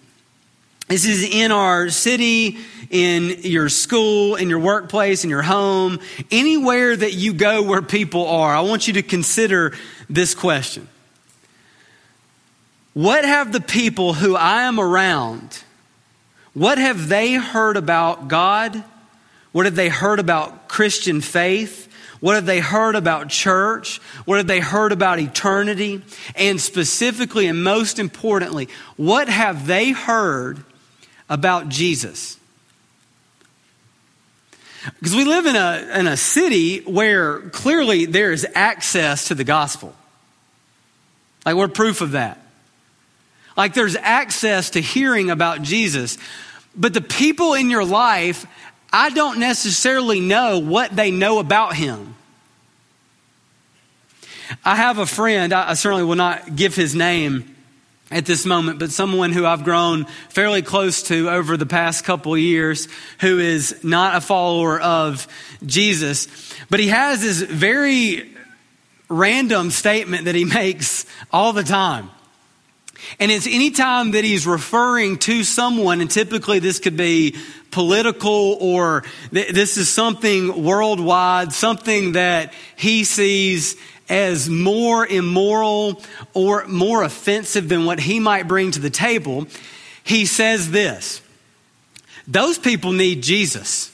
This 0.88 1.06
is 1.06 1.24
in 1.24 1.52
our 1.52 1.90
city, 1.90 2.58
in 2.90 3.38
your 3.42 3.70
school, 3.70 4.36
in 4.36 4.50
your 4.50 4.60
workplace, 4.60 5.24
in 5.24 5.30
your 5.30 5.42
home, 5.42 6.00
anywhere 6.30 6.96
that 6.96 7.13
you 7.13 7.34
go 7.34 7.63
where 7.63 7.82
people 7.82 8.28
are. 8.28 8.54
I 8.54 8.62
want 8.62 8.88
you 8.88 8.94
to 8.94 9.04
consider 9.04 9.74
this 10.10 10.36
question 10.36 10.88
What 12.94 13.25
have 13.25 13.52
the 13.52 13.62
people 13.62 14.13
who 14.13 14.36
I 14.36 14.63
am 14.63 14.80
around, 14.80 15.63
what 16.54 16.78
have 16.78 17.08
they 17.08 17.34
heard 17.34 17.78
about 17.78 18.28
God? 18.28 18.84
What 19.54 19.66
have 19.66 19.75
they 19.75 19.90
heard 19.90 20.20
about 20.20 20.68
Christian 20.68 21.22
faith? 21.22 21.88
What 22.20 22.36
have 22.36 22.46
they 22.48 22.60
heard 22.60 22.96
about 22.96 23.30
church? 23.30 23.98
What 24.25 24.38
have 24.38 24.48
they 24.48 24.60
heard 24.60 24.92
about 24.92 25.20
eternity? 25.20 26.02
And 26.36 26.60
specifically 26.60 27.48
and 27.48 27.63
most 27.63 28.00
importantly, 28.00 28.68
what 28.98 29.30
have 29.30 29.68
they 29.68 29.92
heard 29.92 30.63
about 31.30 31.70
Jesus. 31.70 32.38
Because 35.00 35.15
we 35.15 35.24
live 35.24 35.46
in 35.46 35.56
a, 35.56 36.00
in 36.00 36.08
a 36.08 36.18
city 36.18 36.80
where 36.80 37.39
clearly 37.39 38.06
there 38.06 38.32
is 38.32 38.46
access 38.53 39.30
to 39.30 39.36
the 39.36 39.44
gospel. 39.44 39.96
Like, 41.46 41.56
we're 41.56 41.68
proof 41.70 42.01
of 42.01 42.12
that. 42.12 42.39
Like, 43.56 43.74
there's 43.74 43.96
access 43.96 44.72
to 44.72 44.82
hearing 44.82 45.30
about 45.30 45.62
Jesus. 45.62 46.18
But 46.75 46.94
the 46.94 47.01
people 47.01 47.53
in 47.53 47.70
your 47.70 47.86
life, 47.86 48.46
I 48.92 49.10
don't 49.10 49.39
necessarily 49.39 50.20
know 50.20 50.60
what 50.60 50.96
they 50.96 51.12
know 51.12 51.39
about 51.39 51.75
him. 51.75 52.15
I 54.63 54.75
have 54.75 54.98
a 54.98 55.06
friend, 55.06 55.53
I 55.53 55.74
certainly 55.74 56.03
will 56.03 56.15
not 56.15 56.56
give 56.56 56.75
his 56.75 56.94
name 56.94 57.52
at 58.13 58.25
this 58.25 58.46
moment, 58.46 58.79
but 58.79 58.91
someone 58.91 59.32
who 59.32 59.46
I've 59.46 59.63
grown 59.63 60.05
fairly 60.29 60.62
close 60.62 61.03
to 61.03 61.29
over 61.29 61.58
the 61.58 61.65
past 61.65 62.05
couple 62.05 62.38
years 62.38 62.88
who 63.20 63.39
is 63.39 63.84
not 63.84 64.15
a 64.15 64.22
follower 64.22 64.79
of 64.79 65.27
Jesus. 65.65 66.27
But 66.70 66.79
he 66.79 66.88
has 66.89 67.22
this 67.22 67.41
very 67.41 68.32
random 69.10 69.72
statement 69.72 70.25
that 70.25 70.36
he 70.36 70.46
makes 70.60 71.05
all 71.32 71.53
the 71.53 71.63
time. 71.63 72.10
And 73.20 73.32
it's 73.32 73.48
anytime 73.48 74.12
that 74.12 74.24
he's 74.24 74.48
referring 74.48 75.17
to 75.20 75.43
someone, 75.43 76.00
and 76.00 76.10
typically 76.10 76.60
this 76.60 76.79
could 76.79 76.96
be 76.96 77.36
political 77.72 78.58
or 78.62 79.03
th- 79.34 79.51
this 79.53 79.77
is 79.77 79.89
something 79.89 80.63
worldwide, 80.63 81.51
something 81.51 82.13
that 82.13 82.53
he 82.75 83.03
sees 83.03 83.75
as 84.13 84.48
more 84.48 85.08
immoral 85.08 86.00
or 86.36 86.67
more 86.67 87.01
offensive 87.01 87.67
than 87.67 87.86
what 87.86 88.00
he 88.00 88.20
might 88.20 88.48
bring 88.48 88.70
to 88.70 88.79
the 88.79 88.91
table, 88.91 89.48
he 90.03 90.27
says 90.27 90.70
this 90.70 91.20
Those 92.27 92.60
people 92.60 92.91
need 92.91 93.24
Jesus. 93.24 93.89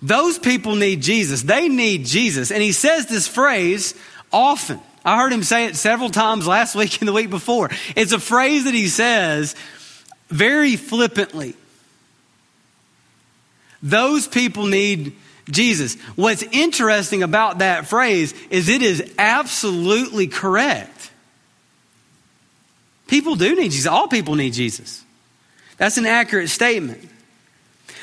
Those 0.00 0.38
people 0.38 0.76
need 0.76 1.02
Jesus. 1.02 1.42
They 1.42 1.68
need 1.68 2.04
Jesus. 2.04 2.52
And 2.52 2.62
he 2.62 2.70
says 2.70 3.06
this 3.06 3.26
phrase 3.26 3.94
often. 4.32 4.78
I 5.04 5.16
heard 5.16 5.32
him 5.32 5.42
say 5.42 5.64
it 5.66 5.74
several 5.74 6.10
times 6.10 6.46
last 6.46 6.76
week 6.76 7.00
and 7.00 7.08
the 7.08 7.12
week 7.12 7.30
before. 7.30 7.70
It's 7.96 8.12
a 8.12 8.20
phrase 8.20 8.64
that 8.64 8.74
he 8.74 8.86
says 8.86 9.56
very 10.28 10.76
flippantly. 10.76 11.54
Those 13.82 14.28
people 14.28 14.66
need 14.66 15.16
Jesus. 15.50 15.94
What's 16.16 16.42
interesting 16.42 17.22
about 17.22 17.58
that 17.58 17.86
phrase 17.86 18.34
is 18.50 18.68
it 18.68 18.82
is 18.82 19.14
absolutely 19.18 20.26
correct. 20.26 21.10
People 23.06 23.36
do 23.36 23.54
need 23.54 23.70
Jesus. 23.70 23.86
All 23.86 24.08
people 24.08 24.34
need 24.34 24.52
Jesus. 24.52 25.04
That's 25.76 25.98
an 25.98 26.06
accurate 26.06 26.48
statement. 26.48 27.08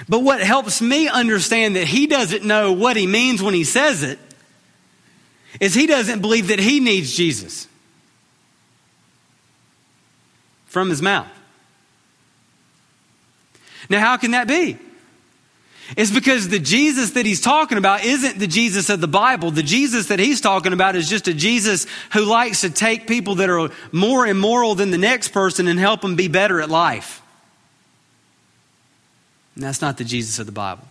But 0.08 0.20
what 0.20 0.42
helps 0.42 0.82
me 0.82 1.08
understand 1.08 1.76
that 1.76 1.86
he 1.86 2.08
doesn't 2.08 2.44
know 2.44 2.72
what 2.72 2.96
he 2.96 3.08
means 3.08 3.44
when 3.44 3.54
he 3.54 3.64
says 3.64 4.04
it 4.04 4.20
is 5.60 5.74
he 5.74 5.88
doesn't 5.88 6.22
believe 6.22 6.48
that 6.48 6.60
he 6.60 6.80
needs 6.80 7.16
Jesus 7.16 7.68
from 10.66 10.90
his 10.90 11.02
mouth. 11.02 11.28
Now, 13.90 14.00
how 14.00 14.18
can 14.18 14.32
that 14.32 14.48
be? 14.48 14.78
It's 15.96 16.12
because 16.12 16.50
the 16.50 16.60
Jesus 16.60 17.12
that 17.12 17.26
he's 17.26 17.42
talking 17.42 17.78
about 17.78 18.04
isn't 18.04 18.40
the 18.40 18.48
Jesus 18.48 18.90
of 18.90 19.02
the 19.02 19.08
Bible. 19.08 19.52
The 19.52 19.64
Jesus 19.64 20.08
that 20.08 20.20
he's 20.20 20.42
talking 20.42 20.74
about 20.74 20.96
is 20.96 21.10
just 21.10 21.28
a 21.28 21.34
Jesus 21.34 21.86
who 22.14 22.26
likes 22.26 22.62
to 22.62 22.70
take 22.70 23.08
people 23.08 23.36
that 23.36 23.50
are 23.50 23.70
more 23.92 24.26
immoral 24.26 24.76
than 24.76 24.92
the 24.92 24.98
next 24.98 25.30
person 25.30 25.68
and 25.68 25.80
help 25.80 26.02
them 26.02 26.16
be 26.16 26.28
better 26.28 26.62
at 26.62 26.70
life. 26.70 27.22
And 29.56 29.64
that's 29.64 29.82
not 29.82 29.98
the 29.98 30.04
Jesus 30.04 30.40
of 30.40 30.46
the 30.46 30.52
Bible. 30.52 30.88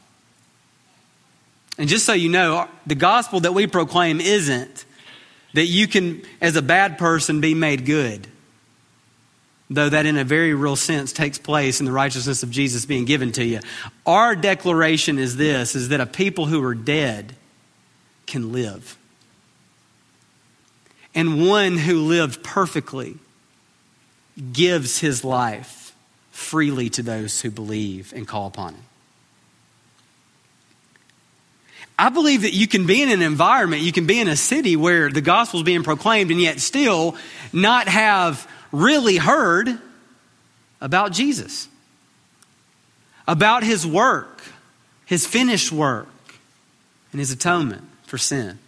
And 1.79 1.89
just 1.89 2.07
so 2.07 2.13
you 2.13 2.29
know, 2.29 2.69
the 2.87 2.95
gospel 2.95 3.41
that 3.41 3.55
we 3.55 3.67
proclaim 3.67 4.21
isn't 4.21 4.85
that 5.55 5.67
you 5.67 5.89
can, 5.89 6.23
as 6.41 6.55
a 6.55 6.63
bad 6.63 6.99
person, 6.99 7.41
be 7.41 7.55
made 7.55 7.85
good 7.87 8.29
though 9.75 9.89
that 9.89 10.07
in 10.07 10.17
a 10.17 10.25
very 10.25 10.55
real 10.55 10.77
sense 10.77 11.13
takes 11.13 11.39
place 11.39 11.81
in 11.81 11.87
the 11.87 11.93
righteousness 11.93 12.43
of 12.43 12.51
Jesus 12.51 12.85
being 12.85 13.05
given 13.05 13.33
to 13.33 13.45
you. 13.45 13.61
Our 14.07 14.35
declaration 14.37 15.19
is 15.19 15.37
this 15.37 15.75
is 15.75 15.89
that 15.91 16.01
a 16.01 16.07
people 16.07 16.47
who 16.47 16.63
are 16.65 16.75
dead 16.75 17.35
can 18.27 18.53
live. 18.53 18.97
And 21.15 21.47
one 21.47 21.77
who 21.77 22.01
lived 22.01 22.43
perfectly 22.43 23.17
gives 24.53 24.99
his 24.99 25.25
life 25.25 25.95
freely 26.31 26.89
to 26.91 27.03
those 27.03 27.41
who 27.43 27.51
believe 27.51 28.13
and 28.17 28.27
call 28.27 28.47
upon 28.47 28.75
him. 28.75 28.83
I 31.99 32.09
believe 32.09 32.43
that 32.43 32.55
you 32.55 32.67
can 32.67 32.87
be 32.87 33.03
in 33.03 33.11
an 33.11 33.23
environment, 33.23 33.83
you 33.83 33.93
can 33.93 34.07
be 34.07 34.19
in 34.19 34.27
a 34.27 34.37
city 34.37 34.75
where 34.75 35.11
the 35.11 35.21
gospel 35.21 35.61
is 35.61 35.65
being 35.65 35.85
proclaimed 35.85 36.31
and 36.31 36.41
yet 36.41 36.59
still 36.59 37.17
not 37.53 37.87
have 37.87 38.49
really 38.73 39.19
heard 39.19 39.79
about 40.81 41.13
Jesus, 41.13 41.69
about 43.29 43.63
his 43.63 43.87
work, 43.87 44.43
his 45.07 45.27
finished 45.27 45.71
work, 45.71 46.09
and 47.13 47.21
his 47.21 47.31
atonement 47.31 47.85
for 48.07 48.19
sin. 48.19 48.59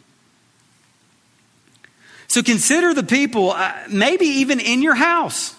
So 2.29 2.43
consider 2.43 2.95
the 2.95 3.03
people, 3.03 3.51
uh, 3.51 3.73
maybe 3.91 4.27
even 4.27 4.61
in 4.61 4.83
your 4.83 4.95
house. 4.95 5.55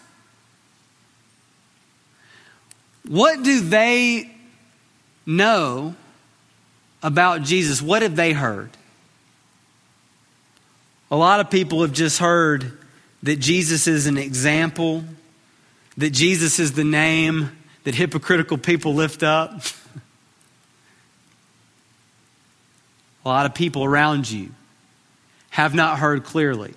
What 3.07 3.43
do 3.43 3.61
they 3.61 4.31
know 5.25 5.95
about 7.03 7.43
Jesus? 7.43 7.81
What 7.81 8.01
have 8.01 8.15
they 8.15 8.33
heard? 8.33 8.71
A 11.11 11.15
lot 11.15 11.39
of 11.39 11.49
people 11.49 11.81
have 11.81 11.93
just 11.93 12.17
heard 12.19 12.77
that 13.23 13.37
Jesus 13.37 13.87
is 13.87 14.07
an 14.07 14.17
example, 14.17 15.03
that 15.97 16.11
Jesus 16.11 16.59
is 16.59 16.73
the 16.73 16.83
name 16.83 17.51
that 17.83 17.95
hypocritical 17.95 18.57
people 18.57 18.93
lift 18.93 19.23
up. 19.23 19.51
A 23.25 23.27
lot 23.27 23.45
of 23.45 23.55
people 23.55 23.83
around 23.83 24.29
you 24.29 24.51
have 25.49 25.73
not 25.73 25.99
heard 25.99 26.23
clearly 26.23 26.73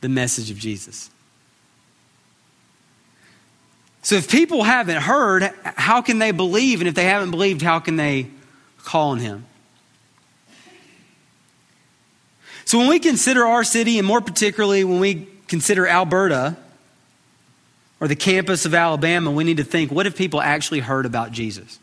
the 0.00 0.08
message 0.08 0.50
of 0.50 0.58
Jesus. 0.58 1.10
So 4.02 4.14
if 4.14 4.30
people 4.30 4.62
haven't 4.62 5.02
heard, 5.02 5.50
how 5.64 6.02
can 6.02 6.18
they 6.18 6.30
believe? 6.30 6.80
And 6.80 6.88
if 6.88 6.94
they 6.94 7.04
haven't 7.04 7.30
believed, 7.30 7.60
how 7.62 7.80
can 7.80 7.96
they 7.96 8.28
call 8.84 9.10
on 9.10 9.18
him? 9.18 9.44
So 12.64 12.78
when 12.78 12.88
we 12.88 12.98
consider 12.98 13.46
our 13.46 13.64
city, 13.64 13.98
and 13.98 14.06
more 14.06 14.20
particularly 14.20 14.84
when 14.84 15.00
we 15.00 15.26
consider 15.48 15.86
Alberta 15.86 16.56
or 18.00 18.06
the 18.06 18.16
campus 18.16 18.64
of 18.64 18.74
Alabama, 18.74 19.30
we 19.30 19.44
need 19.44 19.56
to 19.56 19.64
think 19.64 19.90
what 19.90 20.06
if 20.06 20.16
people 20.16 20.40
actually 20.40 20.80
heard 20.80 21.06
about 21.06 21.32
Jesus? 21.32 21.78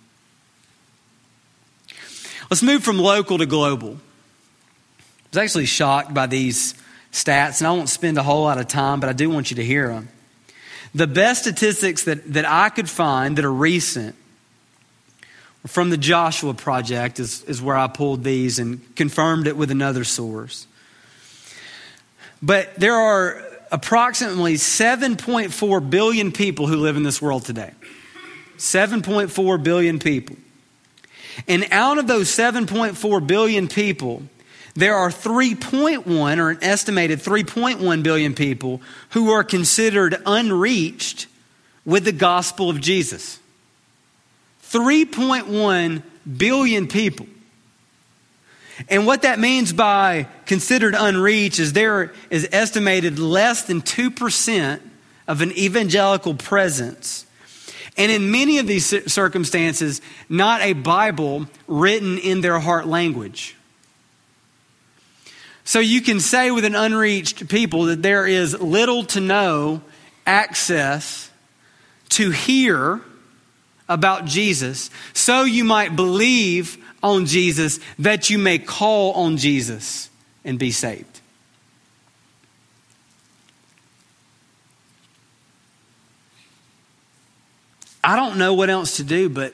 Let's 2.49 2.63
move 2.63 2.83
from 2.83 2.99
local 2.99 3.39
to 3.39 3.45
global. 3.45 3.97
I 4.99 5.03
was 5.31 5.37
actually 5.37 5.65
shocked 5.65 6.13
by 6.13 6.27
these 6.27 6.75
stats, 7.11 7.59
and 7.59 7.67
I 7.67 7.71
won't 7.71 7.89
spend 7.89 8.17
a 8.17 8.23
whole 8.23 8.43
lot 8.43 8.59
of 8.59 8.67
time, 8.67 8.99
but 8.99 9.09
I 9.09 9.13
do 9.13 9.29
want 9.29 9.49
you 9.49 9.55
to 9.55 9.65
hear 9.65 9.87
them. 9.89 10.09
The 10.93 11.07
best 11.07 11.41
statistics 11.41 12.03
that, 12.03 12.33
that 12.33 12.45
I 12.45 12.69
could 12.69 12.89
find 12.89 13.37
that 13.37 13.43
are 13.43 13.51
recent 13.51 14.15
from 15.67 15.89
the 15.89 15.97
Joshua 15.97 16.53
Project 16.53 17.19
is, 17.19 17.43
is 17.43 17.61
where 17.61 17.75
I 17.75 17.87
pulled 17.87 18.23
these 18.23 18.59
and 18.59 18.95
confirmed 18.95 19.47
it 19.47 19.57
with 19.57 19.71
another 19.71 20.03
source. 20.03 20.67
But 22.41 22.75
there 22.75 22.93
are 22.93 23.43
approximately 23.71 24.55
7.4 24.55 25.89
billion 25.89 26.31
people 26.31 26.67
who 26.67 26.77
live 26.77 26.97
in 26.97 27.03
this 27.03 27.21
world 27.21 27.45
today. 27.45 27.71
7.4 28.57 29.63
billion 29.63 29.99
people. 29.99 30.37
And 31.47 31.67
out 31.71 31.97
of 31.97 32.07
those 32.07 32.29
7.4 32.29 33.27
billion 33.27 33.67
people, 33.67 34.23
there 34.75 34.95
are 34.95 35.09
3.1 35.09 36.37
or 36.37 36.49
an 36.49 36.57
estimated 36.61 37.19
3.1 37.19 38.03
billion 38.03 38.33
people 38.33 38.81
who 39.11 39.31
are 39.31 39.43
considered 39.43 40.21
unreached 40.25 41.27
with 41.85 42.05
the 42.05 42.11
gospel 42.11 42.69
of 42.69 42.81
Jesus. 42.81 43.39
3.1 44.63 46.01
billion 46.37 46.87
people. 46.87 47.27
And 48.89 49.07
what 49.07 49.21
that 49.21 49.39
means 49.39 49.71
by 49.73 50.27
considered 50.45 50.95
unreached 50.97 51.59
is 51.59 51.73
there 51.73 52.13
is 52.29 52.47
estimated 52.51 53.19
less 53.19 53.63
than 53.63 53.81
2% 53.81 54.79
of 55.27 55.41
an 55.41 55.51
evangelical 55.53 56.35
presence. 56.35 57.25
And 57.97 58.11
in 58.11 58.31
many 58.31 58.57
of 58.57 58.67
these 58.67 58.85
circumstances, 59.11 60.01
not 60.27 60.61
a 60.61 60.73
Bible 60.73 61.47
written 61.67 62.17
in 62.17 62.41
their 62.41 62.59
heart 62.59 62.87
language. 62.87 63.55
So 65.63 65.79
you 65.79 66.01
can 66.01 66.19
say 66.19 66.51
with 66.51 66.65
an 66.65 66.75
unreached 66.75 67.47
people 67.47 67.85
that 67.85 68.03
there 68.03 68.27
is 68.27 68.59
little 68.59 69.03
to 69.05 69.21
no 69.21 69.81
access 70.27 71.31
to 72.09 72.29
hear 72.29 73.01
about 73.87 74.25
Jesus, 74.25 74.89
so 75.13 75.43
you 75.43 75.63
might 75.63 75.95
believe 75.95 76.77
on 77.05 77.25
Jesus, 77.25 77.79
that 77.99 78.29
you 78.29 78.37
may 78.37 78.57
call 78.57 79.13
on 79.13 79.37
Jesus 79.37 80.09
and 80.43 80.57
be 80.57 80.71
saved. 80.71 81.21
I 88.03 88.15
don't 88.15 88.37
know 88.37 88.53
what 88.53 88.69
else 88.69 88.97
to 88.97 89.03
do 89.03 89.29
but 89.29 89.53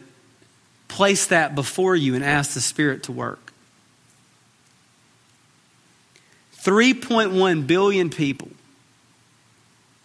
place 0.88 1.28
that 1.28 1.56
before 1.56 1.96
you 1.96 2.16
and 2.16 2.24
ask 2.24 2.54
the 2.54 2.62
Spirit 2.62 3.04
to 3.04 3.12
work. 3.12 3.54
3.1 6.58 7.66
billion 7.66 8.10
people 8.10 8.50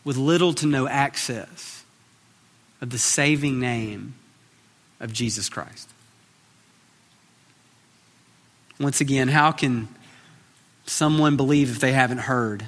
with 0.05 0.17
little 0.17 0.55
to 0.55 0.67
no 0.67 0.89
access 0.89 1.85
of 2.81 2.91
the 2.91 2.99
saving 2.99 3.59
name 3.59 4.15
of 5.01 5.13
Jesus 5.13 5.49
Christ. 5.49 5.91
Once 8.79 9.01
again, 9.01 9.29
how 9.29 9.53
can 9.53 9.89
someone 10.85 11.37
believe 11.37 11.71
if 11.71 11.81
they 11.81 11.93
haven't 11.93 12.19
heard? 12.19 12.67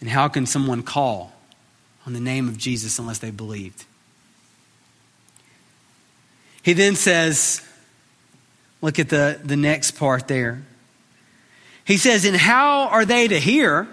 And 0.00 0.08
how 0.08 0.28
can 0.28 0.46
someone 0.46 0.82
call 0.82 1.32
on 2.06 2.12
the 2.12 2.20
name 2.20 2.48
of 2.48 2.56
Jesus 2.56 2.98
unless 2.98 3.18
they 3.18 3.30
believed? 3.30 3.84
He 6.62 6.72
then 6.72 6.96
says, 6.96 7.62
look 8.80 8.98
at 8.98 9.08
the, 9.08 9.40
the 9.42 9.56
next 9.56 9.92
part 9.92 10.28
there. 10.28 10.62
He 11.84 11.96
says, 11.96 12.26
And 12.26 12.36
how 12.36 12.88
are 12.88 13.06
they 13.06 13.28
to 13.28 13.38
hear 13.40 13.88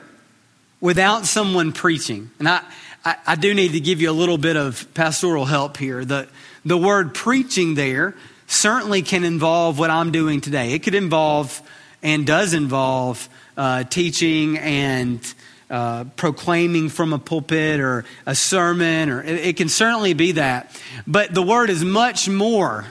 without 0.81 1.25
someone 1.25 1.71
preaching? 1.71 2.29
And 2.39 2.49
I, 2.49 2.61
I, 3.05 3.15
I 3.27 3.35
do 3.35 3.53
need 3.53 3.71
to 3.71 3.79
give 3.79 4.01
you 4.01 4.09
a 4.09 4.13
little 4.13 4.37
bit 4.37 4.57
of 4.57 4.93
pastoral 4.93 5.45
help 5.45 5.77
here. 5.77 6.03
The, 6.03 6.27
the 6.65 6.77
word 6.77 7.13
preaching 7.13 7.75
there 7.75 8.15
certainly 8.47 9.01
can 9.01 9.23
involve 9.23 9.79
what 9.79 9.89
I'm 9.89 10.11
doing 10.11 10.41
today. 10.41 10.73
It 10.73 10.83
could 10.83 10.95
involve 10.95 11.61
and 12.03 12.25
does 12.25 12.53
involve 12.53 13.27
uh, 13.57 13.83
teaching 13.85 14.57
and 14.57 15.33
uh, 15.69 16.03
proclaiming 16.15 16.89
from 16.89 17.13
a 17.13 17.19
pulpit 17.19 17.79
or 17.79 18.05
a 18.25 18.35
sermon, 18.35 19.09
or 19.09 19.23
it, 19.23 19.47
it, 19.47 19.57
can 19.57 19.69
certainly 19.69 20.13
be 20.13 20.33
that. 20.33 20.79
But 21.07 21.33
the 21.33 21.41
word 21.41 21.71
is 21.71 21.83
much 21.83 22.29
more 22.29 22.85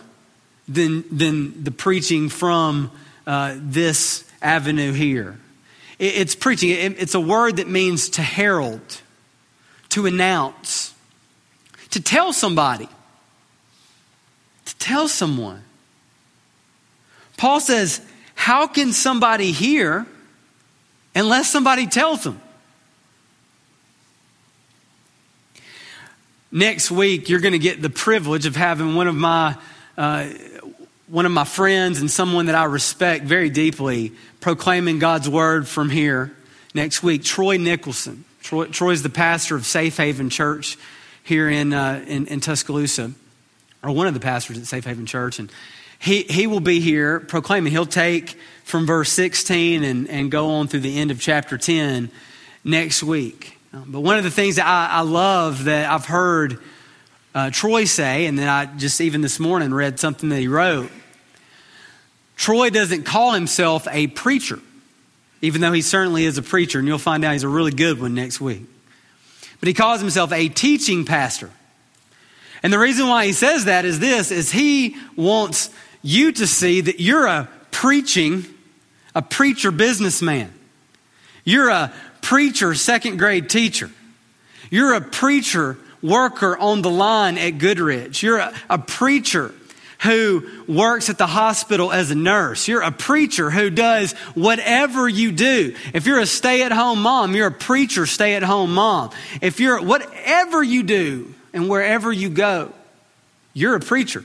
than, 0.67 1.05
than 1.17 1.63
the 1.63 1.71
preaching 1.71 2.29
from 2.29 2.91
uh, 3.27 3.55
this 3.59 4.25
avenue 4.43 4.93
here. 4.93 5.39
It, 5.99 6.17
it's 6.17 6.35
preaching, 6.35 6.71
it, 6.71 7.01
it's 7.01 7.15
a 7.15 7.21
word 7.21 7.57
that 7.57 7.69
means 7.69 8.09
to 8.11 8.23
herald, 8.23 9.01
to 9.91 10.07
announce, 10.07 10.93
to 11.91 12.03
tell 12.03 12.33
somebody 12.33 12.89
to 14.79 14.87
tell 14.87 15.09
someone. 15.09 15.63
Paul 17.37 17.61
says, 17.61 18.01
How 18.35 18.67
can 18.67 18.93
somebody 18.93 19.53
hear 19.53 20.07
unless 21.15 21.51
somebody 21.51 21.87
tells 21.87 22.25
them? 22.25 22.41
Next 26.51 26.91
week, 26.91 27.29
you're 27.29 27.41
going 27.41 27.53
to 27.53 27.59
get 27.59 27.83
the 27.83 27.91
privilege 27.91 28.47
of 28.47 28.55
having 28.55 28.95
one 28.95 29.09
of 29.09 29.15
my 29.15 29.57
uh, 29.99 30.29
one 31.07 31.27
of 31.27 31.33
my 31.33 31.45
friends 31.45 32.01
and 32.01 32.11
someone 32.11 32.47
that 32.47 32.55
I 32.55 32.65
respect 32.65 33.25
very 33.25 33.51
deeply 33.51 34.13
proclaiming 34.41 34.99
God's 34.99 35.29
word 35.29 35.69
from 35.69 35.91
here 35.91 36.35
next 36.75 37.03
week. 37.03 37.23
Troy 37.23 37.57
Nicholson. 37.57 38.25
Troy, 38.43 38.67
Troy's 38.67 39.03
the 39.03 39.11
pastor 39.11 39.57
of 39.57 39.67
Safe 39.67 39.97
Haven 39.97 40.31
Church 40.31 40.79
here 41.23 41.49
in, 41.49 41.73
uh, 41.73 42.05
in, 42.07 42.27
in 42.27 42.41
Tuscaloosa 42.41 43.13
or 43.85 43.93
one 43.93 44.07
of 44.07 44.15
the 44.15 44.21
pastors 44.21 44.59
at 44.59 44.67
Safe 44.67 44.85
Haven 44.85 45.07
Church, 45.07 45.39
and 45.39 45.53
he, 45.99 46.23
he 46.23 46.47
will 46.47 46.61
be 46.61 46.81
here 46.81 47.21
proclaiming. 47.21 47.73
He'll 47.73 47.87
take 47.87 48.39
from 48.65 48.87
verse 48.87 49.11
16 49.13 49.85
and, 49.85 50.09
and 50.09 50.31
go 50.31 50.51
on 50.51 50.69
through 50.69 50.81
the 50.81 50.99
end 50.99 51.11
of 51.11 51.21
chapter 51.21 51.59
10 51.59 52.11
next 52.65 53.03
week. 53.03 53.59
Um, 53.73 53.87
but 53.89 54.01
one 54.01 54.17
of 54.17 54.25
the 54.25 54.31
things 54.31 54.57
that 54.57 54.67
I, 54.67 54.99
I 54.99 55.01
love 55.03 55.65
that 55.65 55.91
I've 55.91 56.07
heard 56.07 56.59
uh, 57.35 57.51
Troy 57.51 57.85
say, 57.85 58.27
and 58.27 58.39
then 58.39 58.49
I 58.49 58.67
just 58.67 59.01
even 59.01 59.21
this 59.21 59.41
morning 59.41 59.75
read 59.75 59.99
something 59.99 60.29
that 60.29 60.39
he 60.39 60.49
wrote. 60.49 60.91
Troy 62.37 62.71
doesn't 62.71 63.05
call 63.05 63.33
himself 63.33 63.89
a 63.91 64.07
preacher, 64.07 64.61
even 65.41 65.61
though 65.61 65.73
he 65.73 65.83
certainly 65.83 66.25
is 66.25 66.39
a 66.39 66.43
preacher, 66.43 66.79
and 66.79 66.87
you'll 66.87 66.99
find 66.99 67.25
out 67.25 67.33
he's 67.33 67.43
a 67.43 67.49
really 67.49 67.73
good 67.73 68.01
one 68.01 68.15
next 68.15 68.41
week. 68.41 68.63
But 69.59 69.67
he 69.67 69.75
calls 69.75 70.01
himself 70.01 70.33
a 70.33 70.49
teaching 70.49 71.05
pastor. 71.05 71.51
And 72.65 72.73
the 72.73 72.79
reason 72.79 73.07
why 73.07 73.27
he 73.27 73.35
says 73.35 73.67
that 73.67 73.85
is 73.85 74.01
this 74.01 74.31
is 74.31 74.51
he 74.51 74.97
wants 75.17 75.69
you 76.01 76.33
to 76.33 76.47
see 76.47 76.81
that 76.81 76.99
you're 76.99 77.27
a 77.27 77.47
preaching, 77.71 78.47
a 79.15 79.21
preacher 79.21 79.71
businessman. 79.71 80.51
You're 81.45 81.69
a 81.69 81.93
preacher 82.23 82.75
second 82.75 83.19
grade 83.19 83.51
teacher. 83.51 83.91
You're 84.71 84.95
a 84.95 85.03
preacher 85.03 85.77
worker 86.03 86.57
on 86.57 86.81
the 86.81 86.89
line 86.89 87.37
at 87.37 87.59
Goodrich. 87.59 88.23
You're 88.23 88.39
a, 88.39 88.55
a 88.71 88.79
preacher 88.79 89.55
who 90.01 90.49
works 90.67 91.11
at 91.11 91.19
the 91.19 91.27
hospital 91.27 91.93
as 91.93 92.11
a 92.11 92.15
nurse. 92.15 92.67
You're 92.67 92.81
a 92.81 92.93
preacher 92.93 93.51
who 93.51 93.69
does 93.69 94.13
whatever 94.35 95.07
you 95.07 95.33
do. 95.33 95.77
If 95.93 96.07
you're 96.07 96.19
a 96.19 96.27
stay 96.27 96.63
at 96.63 96.73
home 96.73 97.03
mom, 97.03 97.35
you're 97.35 97.49
a 97.49 97.53
preacher, 97.53 98.07
stay 98.07 98.37
at 98.37 98.43
home 98.43 98.73
mom. 98.73 99.11
If 99.43 99.61
you're 99.61 99.83
whatever 99.83 100.63
you 100.63 100.83
do, 100.83 101.35
and 101.55 101.69
wherever 101.69 102.13
you 102.13 102.29
go, 102.29 102.73
you're 103.55 103.77
a 103.77 103.81
preacher. 103.81 104.25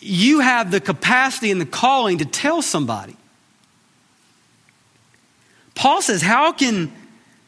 You 0.00 0.40
have 0.40 0.70
the 0.70 0.80
capacity 0.80 1.50
and 1.52 1.60
the 1.60 1.66
calling 1.66 2.18
to 2.18 2.24
tell 2.24 2.60
somebody. 2.60 3.16
Paul 5.74 6.02
says, 6.02 6.20
How 6.20 6.52
can 6.52 6.92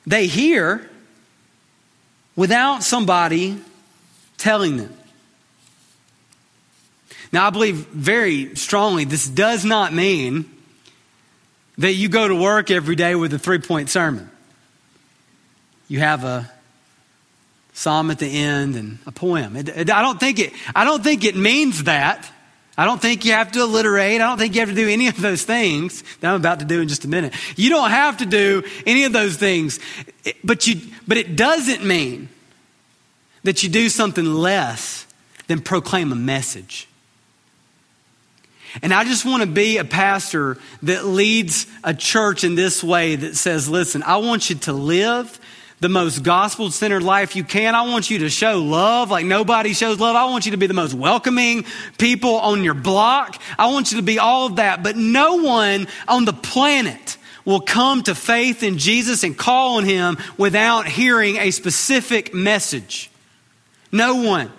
they 0.07 0.29
hear 0.29 0.89
without 2.37 2.85
somebody 2.85 3.59
telling 4.39 4.77
them? 4.77 4.97
Now, 7.33 7.49
I 7.49 7.51
believe 7.51 7.77
very 7.87 8.55
strongly 8.55 9.05
this 9.05 9.29
does 9.29 9.65
not 9.65 9.93
mean 9.93 10.49
that 11.79 11.93
you 11.93 12.09
go 12.09 12.29
to 12.29 12.35
work 12.35 12.71
every 12.71 12.95
day 12.95 13.17
with 13.17 13.33
a 13.35 13.39
three 13.39 13.59
point 13.59 13.91
sermon. 13.91 14.31
You 15.89 15.99
have 15.99 16.25
a 16.25 16.51
psalm 17.73 18.11
at 18.11 18.19
the 18.19 18.27
end 18.27 18.77
and 18.77 18.99
a 19.07 19.13
poem. 19.13 19.57
It, 19.57 19.69
it, 19.69 19.91
I, 19.91 20.03
don't 20.03 20.19
think 20.19 20.39
it, 20.39 20.53
I 20.75 20.85
don't 20.85 21.03
think 21.03 21.25
it 21.25 21.37
means 21.37 21.85
that. 21.85 22.31
I 22.77 22.85
don't 22.85 23.01
think 23.01 23.25
you 23.25 23.33
have 23.33 23.53
to 23.53 23.61
alliterate. 23.61 24.21
I 24.21 24.27
don't 24.29 24.39
think 24.39 24.55
you 24.55 24.61
have 24.61 24.71
to 24.71 24.75
do 24.75 24.89
any 24.89 25.09
of 25.09 25.21
those 25.21 25.43
things 25.43 26.03
that 26.21 26.31
I'm 26.31 26.37
about 26.41 26.61
to 26.61 26.65
do 26.65 26.81
in 26.81 26.89
just 26.89 27.05
a 27.05 27.09
minute. 27.09 27.35
You 27.57 27.69
don't 27.69 27.91
have 27.91 28.19
to 28.19 28.27
do 28.27 28.63
any 28.87 29.05
of 29.05 29.13
those 29.13 29.37
things. 29.37 29.81
But, 30.43 30.67
you, 30.67 30.81
but 31.07 31.17
it 31.17 31.37
doesn't 31.37 31.85
mean 31.85 32.29
that 33.43 33.63
you 33.63 33.69
do 33.69 33.89
something 33.89 34.25
less 34.25 35.07
than 35.47 35.61
proclaim 35.61 36.13
a 36.13 36.17
message. 36.17 36.89
And 38.83 38.95
I 38.95 39.05
just 39.05 39.25
want 39.25 39.43
to 39.43 39.49
be 39.49 39.79
a 39.79 39.85
pastor 39.85 40.57
that 40.83 41.05
leads 41.05 41.67
a 41.83 41.93
church 41.93 42.45
in 42.45 42.55
this 42.55 42.85
way 42.85 43.17
that 43.17 43.37
says, 43.37 43.69
listen, 43.69 44.03
I 44.05 44.19
want 44.19 44.49
you 44.49 44.57
to 44.57 44.73
live 44.73 45.40
the 45.81 45.89
most 45.89 46.23
gospel 46.23 46.71
centered 46.71 47.03
life 47.03 47.35
you 47.35 47.43
can. 47.43 47.75
I 47.75 47.83
want 47.83 48.11
you 48.11 48.19
to 48.21 48.31
show 48.31 48.59
love 48.59 49.11
like 49.11 49.25
nobody 49.25 49.73
shows 49.73 49.99
love. 49.99 50.15
I 50.15 50.27
want 50.27 50.45
you 50.45 50.53
to 50.53 50.59
be 50.59 50.67
the 50.67 50.75
most 50.75 50.95
welcoming 50.95 51.65
people 51.99 52.37
on 52.37 52.63
your 52.63 52.75
block. 52.75 53.41
I 53.59 53.73
want 53.73 53.91
you 53.91 53.99
to 53.99 54.03
be 54.03 54.19
all 54.19 54.47
of 54.47 54.57
that. 54.57 54.83
But 54.83 54.97
no 54.97 55.37
one 55.37 55.89
on 56.07 56.27
the 56.27 56.35
planet 56.35 57.17
will 57.47 57.61
come 57.61 58.03
to 58.03 58.15
faith 58.15 58.63
in 58.63 58.77
Jesus 58.77 59.25
and 59.25 59.37
call 59.37 59.79
on 59.79 59.85
him 59.85 60.19
without 60.37 60.87
hearing 60.87 61.37
a 61.37 61.51
specific 61.51 62.35
message. 62.35 63.11
No 63.91 64.17
one. 64.17 64.53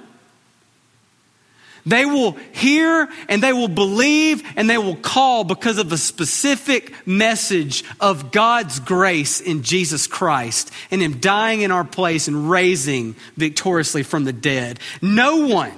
They 1.85 2.05
will 2.05 2.33
hear 2.51 3.09
and 3.27 3.41
they 3.41 3.53
will 3.53 3.67
believe 3.67 4.43
and 4.55 4.69
they 4.69 4.77
will 4.77 4.95
call 4.95 5.43
because 5.43 5.77
of 5.77 5.91
a 5.91 5.97
specific 5.97 6.93
message 7.07 7.83
of 7.99 8.31
God's 8.31 8.79
grace 8.79 9.41
in 9.41 9.63
Jesus 9.63 10.07
Christ 10.07 10.71
and 10.91 11.01
Him 11.01 11.19
dying 11.19 11.61
in 11.61 11.71
our 11.71 11.83
place 11.83 12.27
and 12.27 12.49
raising 12.49 13.15
victoriously 13.35 14.03
from 14.03 14.25
the 14.25 14.33
dead. 14.33 14.79
No 15.01 15.47
one 15.47 15.73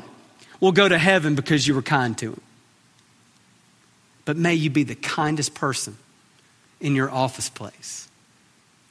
will 0.60 0.72
go 0.74 0.88
to 0.88 0.98
heaven 0.98 1.36
because 1.36 1.68
you 1.68 1.76
were 1.76 1.82
kind 1.82 2.18
to 2.18 2.34
Him. 2.34 2.42
But 4.26 4.38
may 4.38 4.54
you 4.54 4.70
be 4.70 4.84
the 4.84 4.96
kindest 4.96 5.54
person 5.54 5.98
in 6.80 6.96
your 6.96 7.12
office 7.12 7.50
place 7.50 8.08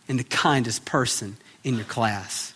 and 0.09 0.18
the 0.18 0.25
kindest 0.25 0.85
person 0.85 1.37
in 1.64 1.77
your 1.77 1.85
class. 1.85 2.51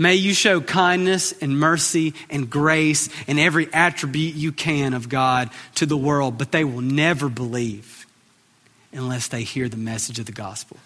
May 0.00 0.14
you 0.14 0.32
show 0.32 0.60
kindness 0.60 1.32
and 1.32 1.58
mercy 1.58 2.14
and 2.30 2.48
grace 2.48 3.08
and 3.26 3.40
every 3.40 3.68
attribute 3.74 4.36
you 4.36 4.52
can 4.52 4.94
of 4.94 5.08
God 5.08 5.50
to 5.74 5.86
the 5.86 5.96
world, 5.96 6.38
but 6.38 6.52
they 6.52 6.62
will 6.62 6.80
never 6.80 7.28
believe 7.28 8.06
unless 8.92 9.26
they 9.26 9.42
hear 9.42 9.68
the 9.68 9.76
message 9.76 10.20
of 10.20 10.26
the 10.26 10.32
gospel. 10.32 10.76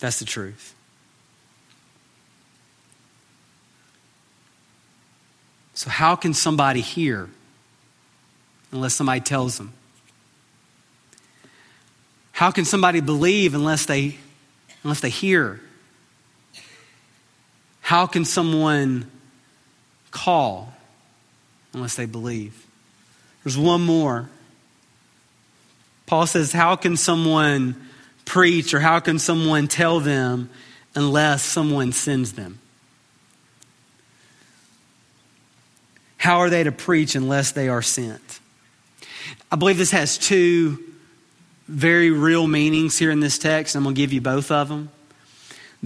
That's 0.00 0.18
the 0.18 0.26
truth. 0.26 0.74
So, 5.72 5.88
how 5.88 6.14
can 6.14 6.34
somebody 6.34 6.82
hear 6.82 7.30
unless 8.70 8.94
somebody 8.94 9.20
tells 9.20 9.56
them? 9.56 9.72
How 12.32 12.50
can 12.50 12.66
somebody 12.66 13.00
believe 13.00 13.54
unless 13.54 13.86
they, 13.86 14.18
unless 14.82 15.00
they 15.00 15.08
hear? 15.08 15.60
How 17.86 18.08
can 18.08 18.24
someone 18.24 19.08
call 20.10 20.74
unless 21.72 21.94
they 21.94 22.06
believe? 22.06 22.66
There's 23.44 23.56
one 23.56 23.80
more. 23.80 24.28
Paul 26.06 26.26
says, 26.26 26.50
How 26.50 26.74
can 26.74 26.96
someone 26.96 27.80
preach 28.24 28.74
or 28.74 28.80
how 28.80 28.98
can 28.98 29.20
someone 29.20 29.68
tell 29.68 30.00
them 30.00 30.50
unless 30.96 31.44
someone 31.44 31.92
sends 31.92 32.32
them? 32.32 32.58
How 36.16 36.38
are 36.38 36.50
they 36.50 36.64
to 36.64 36.72
preach 36.72 37.14
unless 37.14 37.52
they 37.52 37.68
are 37.68 37.82
sent? 37.82 38.40
I 39.52 39.54
believe 39.54 39.78
this 39.78 39.92
has 39.92 40.18
two 40.18 40.80
very 41.68 42.10
real 42.10 42.48
meanings 42.48 42.98
here 42.98 43.12
in 43.12 43.20
this 43.20 43.38
text. 43.38 43.76
And 43.76 43.82
I'm 43.82 43.84
going 43.84 43.94
to 43.94 44.02
give 44.02 44.12
you 44.12 44.20
both 44.20 44.50
of 44.50 44.68
them. 44.68 44.90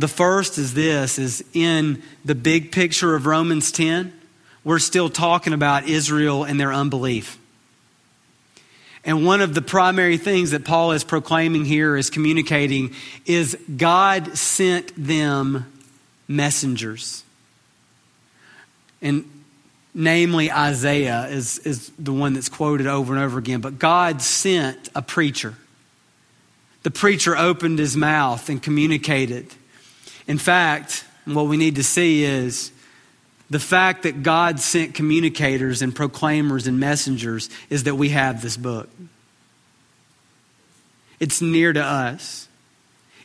The 0.01 0.09
first 0.09 0.57
is 0.57 0.73
this 0.73 1.19
is 1.19 1.45
in 1.53 2.03
the 2.25 2.35
big 2.35 2.73
picture 2.73 3.15
of 3.15 3.27
Romans 3.27 3.71
10, 3.71 4.19
we're 4.65 4.79
still 4.79 5.11
talking 5.11 5.53
about 5.53 5.87
Israel 5.89 6.43
and 6.43 6.59
their 6.59 6.73
unbelief. 6.73 7.39
And 9.05 9.27
one 9.27 9.43
of 9.43 9.53
the 9.53 9.61
primary 9.61 10.17
things 10.17 10.53
that 10.53 10.65
Paul 10.65 10.93
is 10.93 11.05
proclaiming 11.05 11.67
here 11.67 11.99
is 11.99 12.09
communicating 12.09 12.95
is 13.27 13.59
God 13.77 14.39
sent 14.39 14.95
them 14.97 15.71
messengers. 16.27 17.23
And 19.03 19.29
namely 19.93 20.51
Isaiah 20.51 21.27
is, 21.27 21.59
is 21.59 21.93
the 21.99 22.15
one 22.15 22.33
that's 22.33 22.49
quoted 22.49 22.87
over 22.87 23.15
and 23.15 23.23
over 23.23 23.39
again. 23.39 23.61
But 23.61 23.79
God 23.79 24.23
sent 24.23 24.89
a 24.95 25.03
preacher. 25.03 25.57
The 26.85 26.91
preacher 26.91 27.37
opened 27.37 27.79
his 27.79 27.99
mouth 27.99 28.49
and 28.49 28.63
communicated. 28.63 29.57
In 30.31 30.39
fact, 30.39 31.05
what 31.25 31.49
we 31.49 31.57
need 31.57 31.75
to 31.75 31.83
see 31.83 32.23
is 32.23 32.71
the 33.51 33.59
fact 33.59 34.05
that 34.05 34.23
God 34.23 34.61
sent 34.61 34.95
communicators 34.95 35.83
and 35.83 35.93
proclaimers 35.93 36.69
and 36.69 36.79
messengers 36.79 37.51
is 37.69 37.83
that 37.83 37.97
we 37.97 38.11
have 38.11 38.41
this 38.41 38.57
book. 38.57 38.89
It's 41.19 41.43
near 41.43 41.73
to 41.73 41.83
us, 41.83 42.47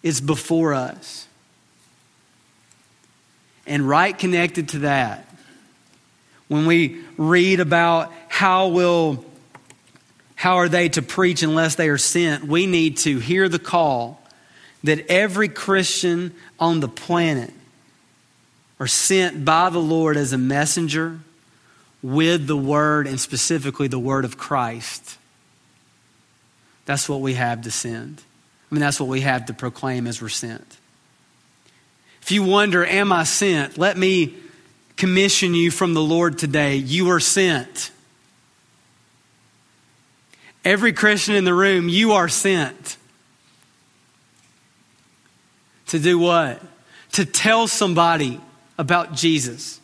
it's 0.02 0.20
before 0.20 0.74
us. 0.74 1.28
And 3.68 3.88
right 3.88 4.18
connected 4.18 4.70
to 4.70 4.80
that, 4.80 5.30
when 6.48 6.66
we 6.66 7.04
read 7.18 7.60
about 7.60 8.12
how 8.30 8.70
will 8.70 9.24
how 10.34 10.56
are 10.56 10.70
they 10.70 10.90
to 10.90 11.04
preach 11.04 11.44
unless 11.44 11.76
they 11.76 11.90
are 11.90 12.00
sent, 12.00 12.46
we 12.46 12.66
need 12.66 12.98
to 12.98 13.20
hear 13.20 13.48
the 13.48 13.60
call 13.60 14.25
that 14.86 15.06
every 15.10 15.50
Christian 15.50 16.34
on 16.60 16.80
the 16.80 16.88
planet 16.88 17.54
are 18.80 18.88
sent 18.88 19.46
by 19.46 19.70
the 19.70 19.80
Lord 19.80 20.18
as 20.18 20.34
a 20.34 20.38
messenger 20.38 21.20
with 22.02 22.48
the 22.48 22.58
Word 22.58 23.08
and 23.08 23.20
specifically 23.20 23.88
the 23.88 24.00
Word 24.00 24.26
of 24.26 24.38
Christ. 24.38 25.18
That's 26.86 27.10
what 27.10 27.22
we 27.22 27.34
have 27.34 27.64
to 27.64 27.72
send. 27.72 28.22
I 28.72 28.76
mean, 28.76 28.82
that's 28.82 29.00
what 29.00 29.10
we 29.10 29.22
have 29.22 29.48
to 29.48 29.54
proclaim 29.54 30.08
as 30.08 30.22
we're 30.22 30.30
sent. 30.30 30.78
If 32.22 32.32
you 32.32 32.44
wonder, 32.44 32.86
am 32.86 33.12
I 33.12 33.24
sent? 33.24 33.78
Let 33.78 33.98
me 33.98 34.36
commission 34.98 35.54
you 35.54 35.72
from 35.72 35.94
the 35.94 36.02
Lord 36.02 36.38
today. 36.38 36.76
You 36.76 37.10
are 37.10 37.20
sent. 37.20 37.92
Every 40.64 40.94
Christian 40.94 41.36
in 41.36 41.44
the 41.44 41.54
room, 41.54 41.90
you 41.90 42.14
are 42.14 42.28
sent. 42.28 42.98
To 45.88 46.00
do 46.00 46.18
what? 46.18 46.62
To 47.14 47.26
tell 47.26 47.68
somebody 47.68 48.40
about 48.78 49.14
Jesus, 49.14 49.80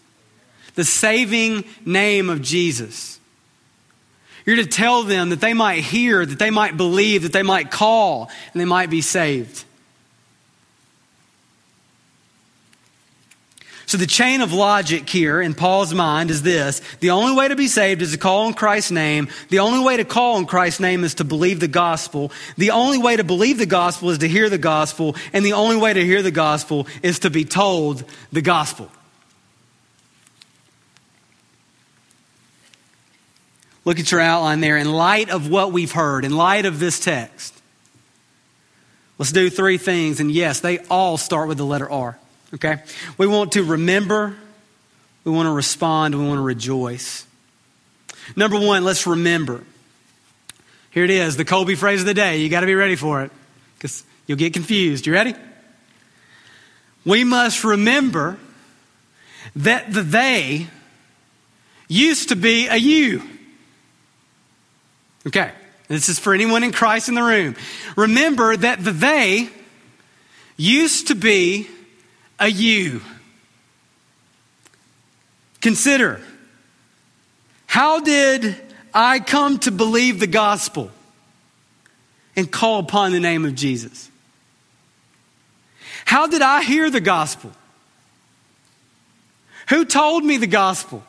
the 0.76 0.84
saving 0.84 1.64
name 1.86 2.30
of 2.30 2.42
Jesus. 2.42 3.20
You're 4.46 4.58
to 4.58 4.66
tell 4.66 5.04
them 5.04 5.30
that 5.30 5.40
they 5.40 5.54
might 5.54 5.84
hear, 5.84 6.26
that 6.26 6.40
they 6.40 6.50
might 6.50 6.76
believe, 6.76 7.24
that 7.24 7.34
they 7.34 7.44
might 7.44 7.70
call, 7.70 8.30
and 8.52 8.60
they 8.60 8.66
might 8.66 8.90
be 8.90 9.02
saved. 9.02 9.64
So, 13.92 13.98
the 13.98 14.08
chain 14.08 14.40
of 14.40 14.54
logic 14.54 15.10
here 15.10 15.42
in 15.42 15.54
Paul's 15.54 15.94
mind 15.94 16.32
is 16.32 16.42
this 16.44 16.80
the 17.02 17.10
only 17.10 17.34
way 17.34 17.50
to 17.50 17.58
be 17.58 17.68
saved 17.68 18.02
is 18.02 18.14
to 18.14 18.18
call 18.18 18.46
on 18.46 18.54
Christ's 18.54 18.92
name. 18.92 19.28
The 19.50 19.60
only 19.60 19.84
way 19.84 19.98
to 19.98 20.06
call 20.06 20.38
on 20.38 20.46
Christ's 20.46 20.80
name 20.80 21.04
is 21.04 21.16
to 21.16 21.26
believe 21.26 21.60
the 21.60 21.68
gospel. 21.68 22.32
The 22.56 22.72
only 22.72 23.00
way 23.00 23.18
to 23.18 23.26
believe 23.26 23.58
the 23.58 23.66
gospel 23.66 24.10
is 24.12 24.20
to 24.20 24.30
hear 24.30 24.50
the 24.50 24.58
gospel. 24.58 25.18
And 25.34 25.44
the 25.46 25.52
only 25.52 25.76
way 25.76 25.92
to 25.92 26.06
hear 26.06 26.22
the 26.22 26.32
gospel 26.32 26.88
is 27.04 27.20
to 27.20 27.30
be 27.30 27.44
told 27.44 28.06
the 28.32 28.42
gospel. 28.42 28.90
Look 33.84 34.00
at 34.00 34.10
your 34.10 34.22
outline 34.22 34.62
there. 34.62 34.78
In 34.78 34.90
light 34.90 35.30
of 35.30 35.50
what 35.50 35.74
we've 35.74 35.92
heard, 35.92 36.24
in 36.24 36.34
light 36.34 36.66
of 36.66 36.80
this 36.80 36.98
text, 36.98 37.62
let's 39.18 39.34
do 39.34 39.50
three 39.50 39.78
things. 39.78 40.22
And 40.22 40.32
yes, 40.32 40.62
they 40.62 40.80
all 40.86 41.18
start 41.18 41.50
with 41.50 41.58
the 41.58 41.66
letter 41.66 41.92
R. 41.92 42.18
Okay? 42.54 42.82
We 43.18 43.28
want 43.28 43.54
to 43.54 43.64
remember, 43.64 44.36
we 45.24 45.32
want 45.32 45.48
to 45.48 45.52
respond, 45.52 46.16
we 46.16 46.26
want 46.26 46.38
to 46.38 46.44
rejoice. 46.44 47.26
Number 48.36 48.60
one, 48.60 48.84
let's 48.84 49.08
remember. 49.08 49.64
Here 50.92 51.04
it 51.06 51.10
is, 51.10 51.38
the 51.38 51.46
Colby 51.46 51.76
phrase 51.76 52.02
of 52.02 52.06
the 52.06 52.14
day. 52.14 52.38
You 52.38 52.50
got 52.50 52.62
to 52.62 52.66
be 52.66 52.76
ready 52.76 52.96
for 52.96 53.24
it 53.24 53.32
because 53.78 54.04
you'll 54.28 54.38
get 54.38 54.54
confused. 54.54 55.06
You 55.08 55.14
ready? 55.14 55.34
We 57.06 57.24
must 57.24 57.64
remember 57.64 58.38
that 59.56 59.92
the 59.92 60.04
they 60.04 60.68
used 61.88 62.30
to 62.30 62.36
be 62.36 62.68
a 62.68 62.76
you. 62.76 63.24
Okay, 65.28 65.52
this 65.88 66.10
is 66.10 66.20
for 66.20 66.34
anyone 66.34 66.64
in 66.64 66.72
Christ 66.72 67.10
in 67.10 67.16
the 67.16 67.24
room. 67.24 67.56
Remember 67.96 68.56
that 68.56 68.84
the 68.84 68.92
they 68.92 69.50
used 70.58 71.08
to 71.08 71.16
be 71.16 71.68
a 72.42 72.50
you. 72.50 73.02
Consider 75.62 76.20
How 77.68 78.02
did 78.02 78.58
I 78.94 79.20
come 79.20 79.60
to 79.60 79.72
believe 79.72 80.20
the 80.20 80.28
gospel 80.28 80.92
and 82.36 82.52
call 82.52 82.80
upon 82.80 83.14
the 83.14 83.20
name 83.20 83.46
of 83.46 83.56
Jesus? 83.56 84.10
How 86.04 86.28
did 86.28 86.42
I 86.42 86.64
hear 86.64 86.90
the 86.90 87.00
gospel? 87.00 87.52
Who 89.70 89.86
told 89.86 90.26
me 90.26 90.38
the 90.38 90.48
gospel? 90.48 91.04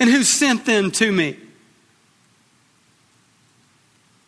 And 0.00 0.10
who 0.10 0.22
sent 0.22 0.66
them 0.66 0.90
to 0.92 1.10
me? 1.10 1.38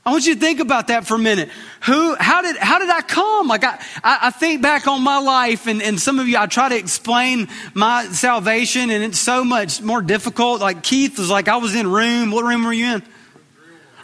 I 0.05 0.13
want 0.13 0.27
you 0.27 0.35
to 0.35 0.41
think 0.41 0.61
about 0.61 0.87
that 0.87 1.07
for 1.07 1.15
a 1.15 1.19
minute. 1.19 1.51
Who, 1.83 2.15
how 2.15 2.41
did, 2.41 2.57
how 2.57 2.79
did 2.79 2.89
I 2.89 3.03
come? 3.03 3.49
Like 3.49 3.65
I, 3.65 3.79
I 4.03 4.31
think 4.31 4.63
back 4.63 4.87
on 4.87 5.03
my 5.03 5.19
life 5.19 5.67
and, 5.67 5.83
and 5.83 6.01
some 6.01 6.19
of 6.19 6.27
you, 6.27 6.39
I 6.39 6.47
try 6.47 6.71
to 6.71 6.77
explain 6.77 7.49
my 7.75 8.05
salvation 8.07 8.91
and 8.91 9.05
it's 9.05 9.19
so 9.19 9.45
much 9.45 9.83
more 9.83 10.01
difficult. 10.01 10.63
Like 10.63 10.83
Keith 10.83 11.19
was 11.19 11.29
like, 11.29 11.49
I 11.49 11.59
was 11.59 11.75
in 11.75 11.87
room, 11.87 12.31
what 12.31 12.45
room 12.45 12.65
were 12.65 12.73
you 12.73 12.87
in? 12.87 13.03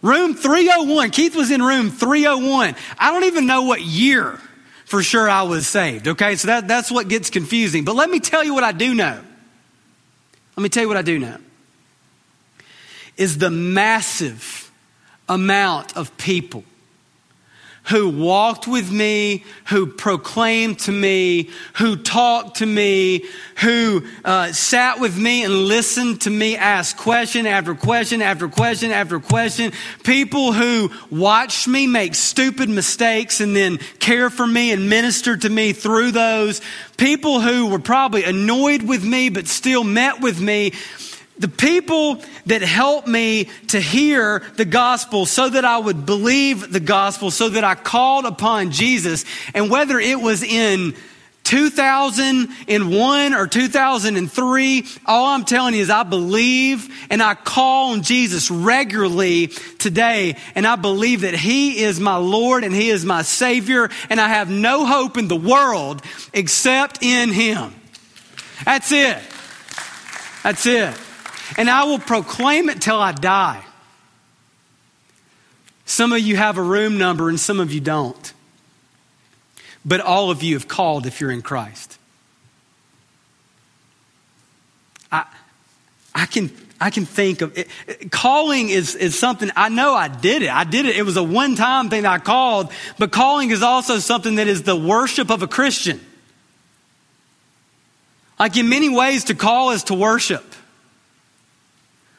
Room 0.02 0.34
301. 0.34 1.10
Keith 1.10 1.34
was 1.34 1.50
in 1.50 1.62
room 1.62 1.90
301. 1.90 2.76
I 2.98 3.10
don't 3.10 3.24
even 3.24 3.46
know 3.46 3.62
what 3.62 3.80
year 3.80 4.38
for 4.84 5.02
sure 5.02 5.28
I 5.28 5.44
was 5.44 5.66
saved. 5.66 6.08
Okay. 6.08 6.36
So 6.36 6.48
that, 6.48 6.68
that's 6.68 6.90
what 6.90 7.08
gets 7.08 7.30
confusing. 7.30 7.84
But 7.86 7.96
let 7.96 8.10
me 8.10 8.20
tell 8.20 8.44
you 8.44 8.54
what 8.54 8.64
I 8.64 8.72
do 8.72 8.94
know. 8.94 9.18
Let 10.56 10.62
me 10.62 10.68
tell 10.68 10.82
you 10.82 10.88
what 10.88 10.96
I 10.98 11.02
do 11.02 11.18
know 11.18 11.38
is 13.16 13.38
the 13.38 13.50
massive 13.50 14.65
amount 15.28 15.96
of 15.96 16.16
people 16.16 16.64
who 17.88 18.08
walked 18.08 18.66
with 18.66 18.90
me, 18.90 19.44
who 19.66 19.86
proclaimed 19.86 20.78
to 20.80 20.90
me, 20.90 21.48
who 21.74 21.96
talked 21.96 22.56
to 22.56 22.66
me, 22.66 23.24
who 23.58 24.04
uh, 24.24 24.50
sat 24.52 24.98
with 24.98 25.16
me 25.16 25.44
and 25.44 25.54
listened 25.54 26.20
to 26.20 26.30
me 26.30 26.56
ask 26.56 26.96
question 26.96 27.46
after 27.46 27.76
question 27.76 28.22
after 28.22 28.48
question 28.48 28.90
after 28.90 29.20
question. 29.20 29.72
People 30.02 30.52
who 30.52 30.90
watched 31.10 31.68
me 31.68 31.86
make 31.86 32.16
stupid 32.16 32.68
mistakes 32.68 33.40
and 33.40 33.54
then 33.54 33.78
care 34.00 34.30
for 34.30 34.46
me 34.46 34.72
and 34.72 34.90
minister 34.90 35.36
to 35.36 35.48
me 35.48 35.72
through 35.72 36.10
those. 36.10 36.60
People 36.96 37.40
who 37.40 37.68
were 37.68 37.78
probably 37.78 38.24
annoyed 38.24 38.82
with 38.82 39.04
me 39.04 39.28
but 39.28 39.46
still 39.46 39.84
met 39.84 40.20
with 40.20 40.40
me 40.40 40.72
the 41.38 41.48
people 41.48 42.20
that 42.46 42.62
helped 42.62 43.08
me 43.08 43.48
to 43.68 43.80
hear 43.80 44.42
the 44.56 44.64
gospel 44.64 45.26
so 45.26 45.48
that 45.48 45.64
I 45.64 45.78
would 45.78 46.06
believe 46.06 46.72
the 46.72 46.80
gospel, 46.80 47.30
so 47.30 47.48
that 47.50 47.64
I 47.64 47.74
called 47.74 48.24
upon 48.24 48.70
Jesus, 48.70 49.24
and 49.54 49.70
whether 49.70 49.98
it 49.98 50.20
was 50.20 50.42
in 50.42 50.94
2001 51.44 53.34
or 53.34 53.46
2003, 53.46 54.86
all 55.04 55.26
I'm 55.26 55.44
telling 55.44 55.74
you 55.74 55.80
is 55.80 55.90
I 55.90 56.02
believe 56.02 56.92
and 57.08 57.22
I 57.22 57.34
call 57.34 57.92
on 57.92 58.02
Jesus 58.02 58.50
regularly 58.50 59.48
today, 59.78 60.36
and 60.56 60.66
I 60.66 60.74
believe 60.74 61.20
that 61.20 61.34
He 61.34 61.84
is 61.84 62.00
my 62.00 62.16
Lord 62.16 62.64
and 62.64 62.74
He 62.74 62.88
is 62.88 63.04
my 63.04 63.22
Savior, 63.22 63.90
and 64.10 64.20
I 64.20 64.28
have 64.28 64.50
no 64.50 64.86
hope 64.86 65.18
in 65.18 65.28
the 65.28 65.36
world 65.36 66.02
except 66.32 67.02
in 67.02 67.30
Him. 67.30 67.74
That's 68.64 68.90
it. 68.90 69.18
That's 70.42 70.66
it 70.66 71.05
and 71.56 71.70
I 71.70 71.84
will 71.84 71.98
proclaim 71.98 72.68
it 72.68 72.80
till 72.80 72.98
I 72.98 73.12
die. 73.12 73.64
Some 75.84 76.12
of 76.12 76.20
you 76.20 76.36
have 76.36 76.58
a 76.58 76.62
room 76.62 76.98
number 76.98 77.28
and 77.28 77.38
some 77.38 77.60
of 77.60 77.72
you 77.72 77.80
don't. 77.80 78.32
But 79.84 80.00
all 80.00 80.30
of 80.32 80.42
you 80.42 80.54
have 80.54 80.66
called 80.66 81.06
if 81.06 81.20
you're 81.20 81.30
in 81.30 81.42
Christ. 81.42 81.96
I, 85.12 85.24
I, 86.12 86.26
can, 86.26 86.50
I 86.80 86.90
can 86.90 87.06
think 87.06 87.40
of 87.40 87.56
it. 87.56 88.10
Calling 88.10 88.68
is, 88.68 88.96
is 88.96 89.16
something, 89.16 89.48
I 89.54 89.68
know 89.68 89.94
I 89.94 90.08
did 90.08 90.42
it. 90.42 90.50
I 90.50 90.64
did 90.64 90.86
it. 90.86 90.96
It 90.96 91.04
was 91.04 91.16
a 91.16 91.22
one 91.22 91.54
time 91.54 91.88
thing 91.88 92.04
I 92.04 92.18
called, 92.18 92.72
but 92.98 93.12
calling 93.12 93.50
is 93.50 93.62
also 93.62 93.98
something 93.98 94.34
that 94.36 94.48
is 94.48 94.64
the 94.64 94.76
worship 94.76 95.30
of 95.30 95.42
a 95.42 95.46
Christian. 95.46 96.00
Like 98.40 98.56
in 98.56 98.68
many 98.68 98.88
ways, 98.88 99.24
to 99.24 99.34
call 99.34 99.70
is 99.70 99.84
to 99.84 99.94
worship. 99.94 100.44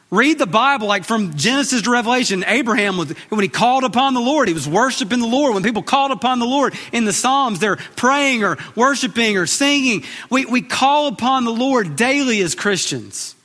Read 0.10 0.40
the 0.40 0.46
Bible 0.46 0.88
like 0.88 1.04
from 1.04 1.36
Genesis 1.36 1.82
to 1.82 1.92
Revelation. 1.92 2.46
Abraham, 2.48 2.96
was, 2.96 3.12
when 3.28 3.42
he 3.42 3.50
called 3.50 3.84
upon 3.84 4.14
the 4.14 4.22
Lord, 4.22 4.48
he 4.48 4.54
was 4.54 4.68
worshiping 4.68 5.20
the 5.20 5.28
Lord. 5.28 5.54
When 5.54 5.64
people 5.64 5.84
called 5.84 6.12
upon 6.12 6.40
the 6.40 6.46
Lord 6.46 6.74
in 6.94 7.04
the 7.04 7.12
Psalms, 7.12 7.60
they're 7.60 7.76
praying 7.76 8.44
or 8.44 8.58
worshiping 8.74 9.36
or 9.36 9.46
singing. 9.46 10.06
We, 10.30 10.46
we 10.46 10.62
call 10.62 11.08
upon 11.08 11.44
the 11.44 11.52
Lord 11.52 11.98
daily 11.98 12.40
as 12.40 12.56
Christians. 12.56 13.36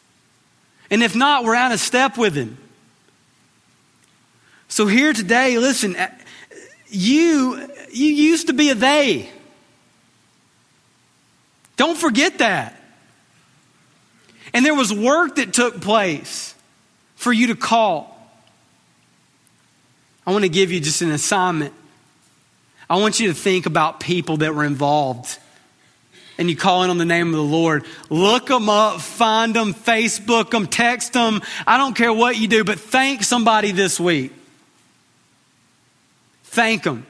And 0.88 1.02
if 1.02 1.16
not, 1.16 1.42
we're 1.42 1.56
out 1.56 1.72
of 1.72 1.80
step 1.80 2.16
with 2.16 2.34
him. 2.34 2.58
So 4.68 4.86
here 4.86 5.12
today, 5.12 5.58
listen, 5.58 5.96
uh, 5.96 6.10
you, 6.88 7.68
you 7.90 8.06
used 8.06 8.46
to 8.46 8.52
be 8.52 8.70
a 8.70 8.76
they. 8.76 9.28
Don't 11.76 11.98
forget 11.98 12.38
that. 12.38 12.80
And 14.54 14.64
there 14.64 14.74
was 14.74 14.92
work 14.92 15.36
that 15.36 15.52
took 15.52 15.80
place 15.80 16.51
for 17.22 17.32
you 17.32 17.48
to 17.48 17.54
call. 17.54 18.08
I 20.26 20.32
want 20.32 20.42
to 20.42 20.48
give 20.48 20.72
you 20.72 20.80
just 20.80 21.02
an 21.02 21.12
assignment. 21.12 21.72
I 22.90 22.96
want 22.96 23.20
you 23.20 23.28
to 23.28 23.34
think 23.34 23.66
about 23.66 24.00
people 24.00 24.38
that 24.38 24.54
were 24.54 24.64
involved. 24.64 25.38
And 26.36 26.50
you 26.50 26.56
call 26.56 26.82
in 26.82 26.90
on 26.90 26.98
the 26.98 27.04
name 27.04 27.28
of 27.28 27.34
the 27.34 27.42
Lord. 27.42 27.84
Look 28.10 28.46
them 28.46 28.68
up, 28.68 29.00
find 29.00 29.54
them, 29.54 29.72
Facebook 29.72 30.50
them, 30.50 30.66
text 30.66 31.12
them. 31.12 31.42
I 31.64 31.78
don't 31.78 31.94
care 31.94 32.12
what 32.12 32.36
you 32.36 32.48
do, 32.48 32.64
but 32.64 32.80
thank 32.80 33.22
somebody 33.22 33.70
this 33.70 34.00
week. 34.00 34.32
Thank 36.44 36.82
them 36.82 37.06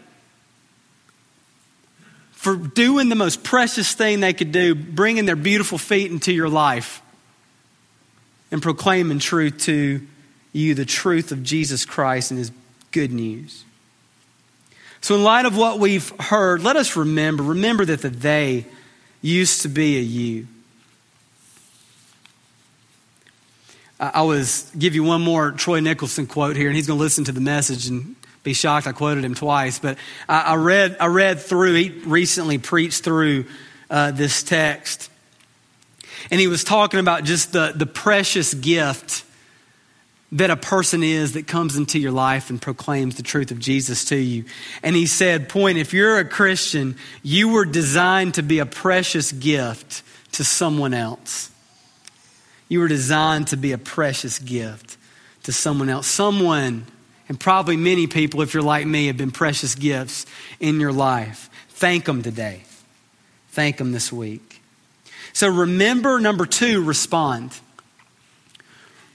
for 2.32 2.56
doing 2.56 3.08
the 3.08 3.14
most 3.14 3.42
precious 3.42 3.94
thing 3.94 4.20
they 4.20 4.34
could 4.34 4.52
do, 4.52 4.74
bringing 4.74 5.24
their 5.24 5.36
beautiful 5.36 5.78
feet 5.78 6.10
into 6.10 6.32
your 6.32 6.50
life 6.50 7.00
and 8.52 8.62
proclaiming 8.62 9.18
truth 9.18 9.58
to 9.64 10.06
you, 10.52 10.74
the 10.74 10.84
truth 10.84 11.32
of 11.32 11.42
Jesus 11.42 11.84
Christ 11.84 12.30
and 12.30 12.38
his 12.38 12.52
good 12.92 13.10
news. 13.10 13.64
So, 15.00 15.16
in 15.16 15.24
light 15.24 15.46
of 15.46 15.56
what 15.56 15.80
we've 15.80 16.08
heard, 16.20 16.62
let 16.62 16.76
us 16.76 16.96
remember 16.96 17.42
remember 17.42 17.84
that 17.84 18.02
the 18.02 18.10
they 18.10 18.66
used 19.20 19.62
to 19.62 19.68
be 19.68 19.98
a 19.98 20.00
you. 20.00 20.46
I 23.98 24.22
was 24.22 24.70
give 24.76 24.96
you 24.96 25.04
one 25.04 25.22
more 25.22 25.52
Troy 25.52 25.78
Nicholson 25.78 26.26
quote 26.26 26.56
here, 26.56 26.66
and 26.66 26.76
he's 26.76 26.88
going 26.88 26.98
to 26.98 27.02
listen 27.02 27.24
to 27.24 27.32
the 27.32 27.40
message 27.40 27.86
and 27.86 28.16
be 28.42 28.52
shocked. 28.52 28.88
I 28.88 28.92
quoted 28.92 29.24
him 29.24 29.36
twice, 29.36 29.78
but 29.78 29.96
I, 30.28 30.56
read 30.56 30.96
I 30.98 31.06
read 31.06 31.40
through. 31.40 31.74
He 31.74 31.90
recently 31.90 32.58
preached 32.58 33.04
through 33.04 33.44
uh, 33.88 34.10
this 34.10 34.42
text, 34.42 35.08
and 36.30 36.40
he 36.40 36.46
was 36.46 36.64
talking 36.64 37.00
about 37.00 37.24
just 37.24 37.52
the, 37.52 37.72
the 37.74 37.86
precious 37.86 38.54
gift 38.54 39.24
that 40.32 40.50
a 40.50 40.56
person 40.56 41.02
is 41.02 41.32
that 41.32 41.46
comes 41.46 41.76
into 41.76 41.98
your 41.98 42.10
life 42.10 42.48
and 42.48 42.60
proclaims 42.60 43.16
the 43.16 43.22
truth 43.22 43.50
of 43.50 43.58
Jesus 43.58 44.06
to 44.06 44.16
you. 44.16 44.44
And 44.82 44.96
he 44.96 45.04
said, 45.06 45.48
Point, 45.50 45.76
if 45.76 45.92
you're 45.92 46.18
a 46.18 46.24
Christian, 46.24 46.96
you 47.22 47.50
were 47.50 47.66
designed 47.66 48.34
to 48.34 48.42
be 48.42 48.58
a 48.58 48.66
precious 48.66 49.30
gift 49.30 50.02
to 50.32 50.44
someone 50.44 50.94
else. 50.94 51.50
You 52.68 52.80
were 52.80 52.88
designed 52.88 53.48
to 53.48 53.58
be 53.58 53.72
a 53.72 53.78
precious 53.78 54.38
gift 54.38 54.96
to 55.42 55.52
someone 55.52 55.90
else. 55.90 56.06
Someone, 56.06 56.86
and 57.28 57.38
probably 57.38 57.76
many 57.76 58.06
people, 58.06 58.40
if 58.40 58.54
you're 58.54 58.62
like 58.62 58.86
me, 58.86 59.08
have 59.08 59.18
been 59.18 59.32
precious 59.32 59.74
gifts 59.74 60.24
in 60.58 60.80
your 60.80 60.92
life. 60.92 61.50
Thank 61.68 62.06
them 62.06 62.22
today. 62.22 62.62
Thank 63.50 63.76
them 63.76 63.92
this 63.92 64.10
week. 64.10 64.51
So 65.32 65.48
remember, 65.48 66.20
number 66.20 66.46
two, 66.46 66.84
respond. 66.84 67.58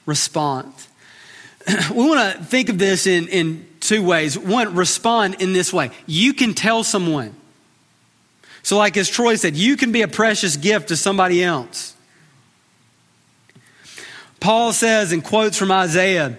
Respond. 0.06 0.73
we 1.91 2.08
want 2.08 2.38
to 2.38 2.43
think 2.43 2.69
of 2.69 2.77
this 2.77 3.08
in, 3.08 3.27
in 3.27 3.67
two 3.80 4.03
ways. 4.03 4.38
One, 4.38 4.75
respond 4.75 5.41
in 5.41 5.53
this 5.53 5.71
way. 5.71 5.91
You 6.06 6.34
can 6.34 6.53
tell 6.53 6.84
someone. 6.84 7.36
So, 8.63 8.77
like 8.77 8.97
as 8.97 9.10
Troy 9.10 9.36
said, 9.36 9.56
you 9.56 9.77
can 9.77 9.91
be 9.91 10.01
a 10.01 10.08
precious 10.08 10.58
gift 10.58 10.89
to 10.89 10.97
somebody 10.97 11.43
else. 11.43 11.95
Paul 14.39 14.73
says 14.73 15.13
in 15.13 15.21
quotes 15.21 15.58
from 15.58 15.71
Isaiah 15.71 16.38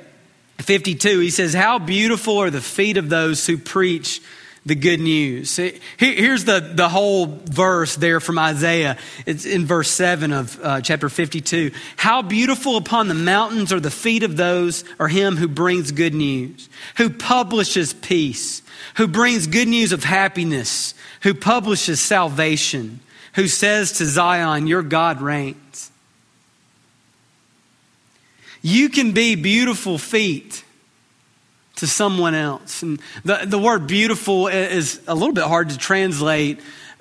52, 0.59 1.21
he 1.21 1.31
says, 1.31 1.55
How 1.55 1.79
beautiful 1.79 2.39
are 2.39 2.51
the 2.51 2.61
feet 2.61 2.97
of 2.97 3.09
those 3.09 3.47
who 3.47 3.57
preach 3.59 4.21
the 4.69 4.75
good 4.75 5.01
news. 5.01 5.57
Here's 5.97 6.45
the, 6.45 6.61
the 6.61 6.89
whole 6.89 7.27
verse 7.27 7.97
there 7.97 8.21
from 8.21 8.39
Isaiah. 8.39 8.97
It's 9.27 9.47
in 9.47 9.67
verse 9.67 9.91
7 9.91 10.33
of 10.33 10.61
uh, 10.63 10.81
chapter 10.83 11.09
52. 11.09 11.73
How 11.97 12.23
beautiful 12.23 12.77
upon 12.77 13.09
the 13.09 13.15
mountains 13.15 13.73
are 13.73 13.81
the 13.81 13.91
feet 13.91 14.23
of 14.23 14.37
those, 14.37 14.85
or 14.99 15.09
him 15.09 15.37
who 15.37 15.49
brings 15.49 15.91
good 15.91 16.15
news, 16.15 16.69
who 16.97 17.11
publishes 17.11 17.95
peace, 17.95 18.63
who 18.97 19.09
brings 19.09 19.47
good 19.47 19.69
news 19.69 19.93
of 19.93 20.05
happiness, 20.05 20.95
who 21.23 21.35
publishes 21.35 22.01
salvation, 22.01 23.01
who 23.35 23.49
says 23.49 23.93
to 23.93 24.05
Zion, 24.05 24.67
Your 24.67 24.83
God 24.83 25.21
reigns. 25.21 25.91
You 28.61 28.89
can 28.89 29.13
be 29.13 29.35
beautiful 29.35 29.99
feet 29.99 30.65
to 31.79 31.87
someone 31.87 32.35
else. 32.35 32.83
And 32.83 33.01
the, 33.25 33.41
the 33.45 33.59
word 33.59 33.87
beautiful 33.87 34.49
is 34.49 35.01
a 35.07 35.15
little 35.15 35.35
bit 35.35 35.45
hard 35.45 35.71
to 35.71 35.79
translate, 35.79 36.61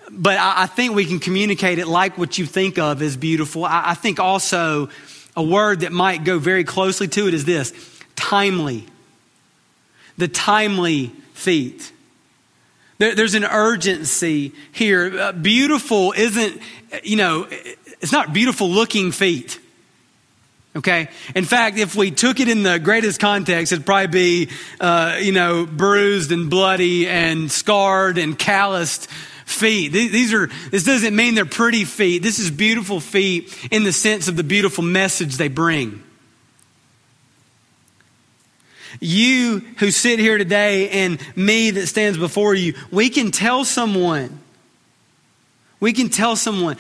but 0.10 0.38
I, 0.38 0.64
I 0.64 0.66
think 0.68 0.96
we 0.96 1.06
can 1.06 1.20
communicate 1.20 1.80
it 1.80 1.88
like 1.88 2.18
what 2.18 2.38
you 2.38 2.46
think 2.46 2.78
of 2.78 3.02
as 3.02 3.18
beautiful. 3.18 3.66
I, 3.66 3.92
I 3.92 3.94
think 3.96 4.20
also 4.20 4.90
a 5.36 5.44
word 5.44 5.82
that 5.82 5.92
might 5.92 6.24
go 6.24 6.40
very 6.40 6.64
closely 6.64 7.08
to 7.08 7.28
it 7.28 7.34
is 7.34 7.46
this 7.46 7.74
timely. 8.16 8.86
The 10.18 10.28
timely 10.28 11.08
feet. 11.34 11.92
There, 13.00 13.14
there's 13.16 13.36
an 13.36 13.46
urgency 13.46 14.54
here. 14.72 15.20
Uh, 15.20 15.32
beautiful 15.32 16.14
isn't, 16.14 16.62
you 17.04 17.16
know, 17.16 17.48
it's 17.50 18.12
not 18.12 18.34
beautiful 18.34 18.70
looking 18.70 19.12
feet. 19.12 19.60
Okay? 20.78 21.10
In 21.34 21.44
fact, 21.44 21.80
if 21.80 21.96
we 21.96 22.12
took 22.12 22.40
it 22.40 22.48
in 22.48 22.62
the 22.62 22.78
greatest 22.78 23.20
context, 23.20 23.74
it'd 23.74 23.86
probably 23.86 24.46
be, 24.46 24.50
uh, 24.80 25.18
you 25.20 25.32
know, 25.32 25.66
bruised 25.66 26.32
and 26.32 26.52
bloody 26.52 27.08
and 27.08 27.52
scarred 27.52 28.20
and 28.20 28.38
calloused 28.38 29.10
feet. 29.46 29.92
These 29.92 30.34
are, 30.34 30.48
this 30.70 30.84
doesn't 30.84 31.16
mean 31.16 31.34
they're 31.34 31.46
pretty 31.46 31.84
feet. 31.84 32.22
This 32.22 32.38
is 32.38 32.52
beautiful 32.52 33.00
feet 33.00 33.58
in 33.72 33.86
the 33.86 33.92
sense 33.92 34.28
of 34.28 34.36
the 34.36 34.44
beautiful 34.44 34.84
message 34.84 35.38
they 35.38 35.48
bring. 35.48 36.04
You 39.00 39.60
who 39.78 39.90
sit 39.90 40.20
here 40.20 40.38
today 40.38 40.90
and 40.90 41.20
me 41.36 41.72
that 41.72 41.88
stands 41.88 42.20
before 42.20 42.54
you, 42.54 42.76
we 42.92 43.10
can 43.10 43.32
tell 43.32 43.66
someone 43.66 44.40
we 45.80 45.94
can 45.94 46.10
tell 46.10 46.36
someone, 46.36 46.78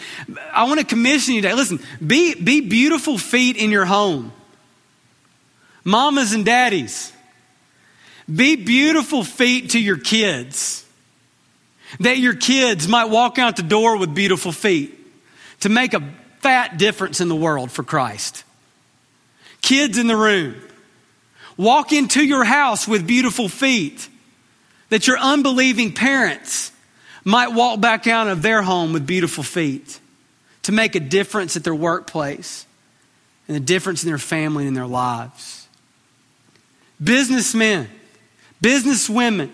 I 0.51 0.65
want 0.65 0.79
to 0.79 0.85
commission 0.85 1.35
you 1.35 1.41
today. 1.41 1.53
Listen, 1.53 1.79
be, 2.05 2.33
be 2.35 2.61
beautiful 2.61 3.17
feet 3.17 3.57
in 3.57 3.69
your 3.69 3.85
home. 3.85 4.31
Mamas 5.83 6.33
and 6.33 6.43
daddies, 6.43 7.13
be 8.33 8.55
beautiful 8.55 9.23
feet 9.23 9.71
to 9.71 9.79
your 9.79 9.97
kids. 9.97 10.83
That 12.01 12.17
your 12.17 12.35
kids 12.35 12.87
might 12.87 13.05
walk 13.05 13.39
out 13.39 13.55
the 13.55 13.63
door 13.63 13.97
with 13.97 14.13
beautiful 14.13 14.51
feet 14.51 14.93
to 15.61 15.69
make 15.69 15.93
a 15.93 16.03
fat 16.39 16.77
difference 16.77 17.21
in 17.21 17.29
the 17.29 17.35
world 17.35 17.71
for 17.71 17.83
Christ. 17.83 18.43
Kids 19.61 19.97
in 19.97 20.07
the 20.07 20.17
room, 20.17 20.55
walk 21.55 21.93
into 21.93 22.23
your 22.23 22.43
house 22.43 22.87
with 22.87 23.07
beautiful 23.07 23.47
feet. 23.47 24.09
That 24.89 25.07
your 25.07 25.17
unbelieving 25.17 25.93
parents, 25.93 26.71
might 27.27 27.49
walk 27.49 27.81
back 27.81 28.07
out 28.07 28.29
of 28.29 28.41
their 28.41 28.61
home 28.61 28.93
with 28.93 29.05
beautiful 29.05 29.43
feet 29.43 29.99
to 30.63 30.71
make 30.71 30.95
a 30.95 30.99
difference 31.01 31.57
at 31.57 31.63
their 31.65 31.75
workplace 31.75 32.65
and 33.49 33.57
a 33.57 33.59
difference 33.59 34.01
in 34.01 34.09
their 34.09 34.17
family 34.17 34.63
and 34.63 34.69
in 34.69 34.73
their 34.73 34.87
lives. 34.87 35.67
Businessmen, 37.03 37.89
businesswomen, 38.63 39.49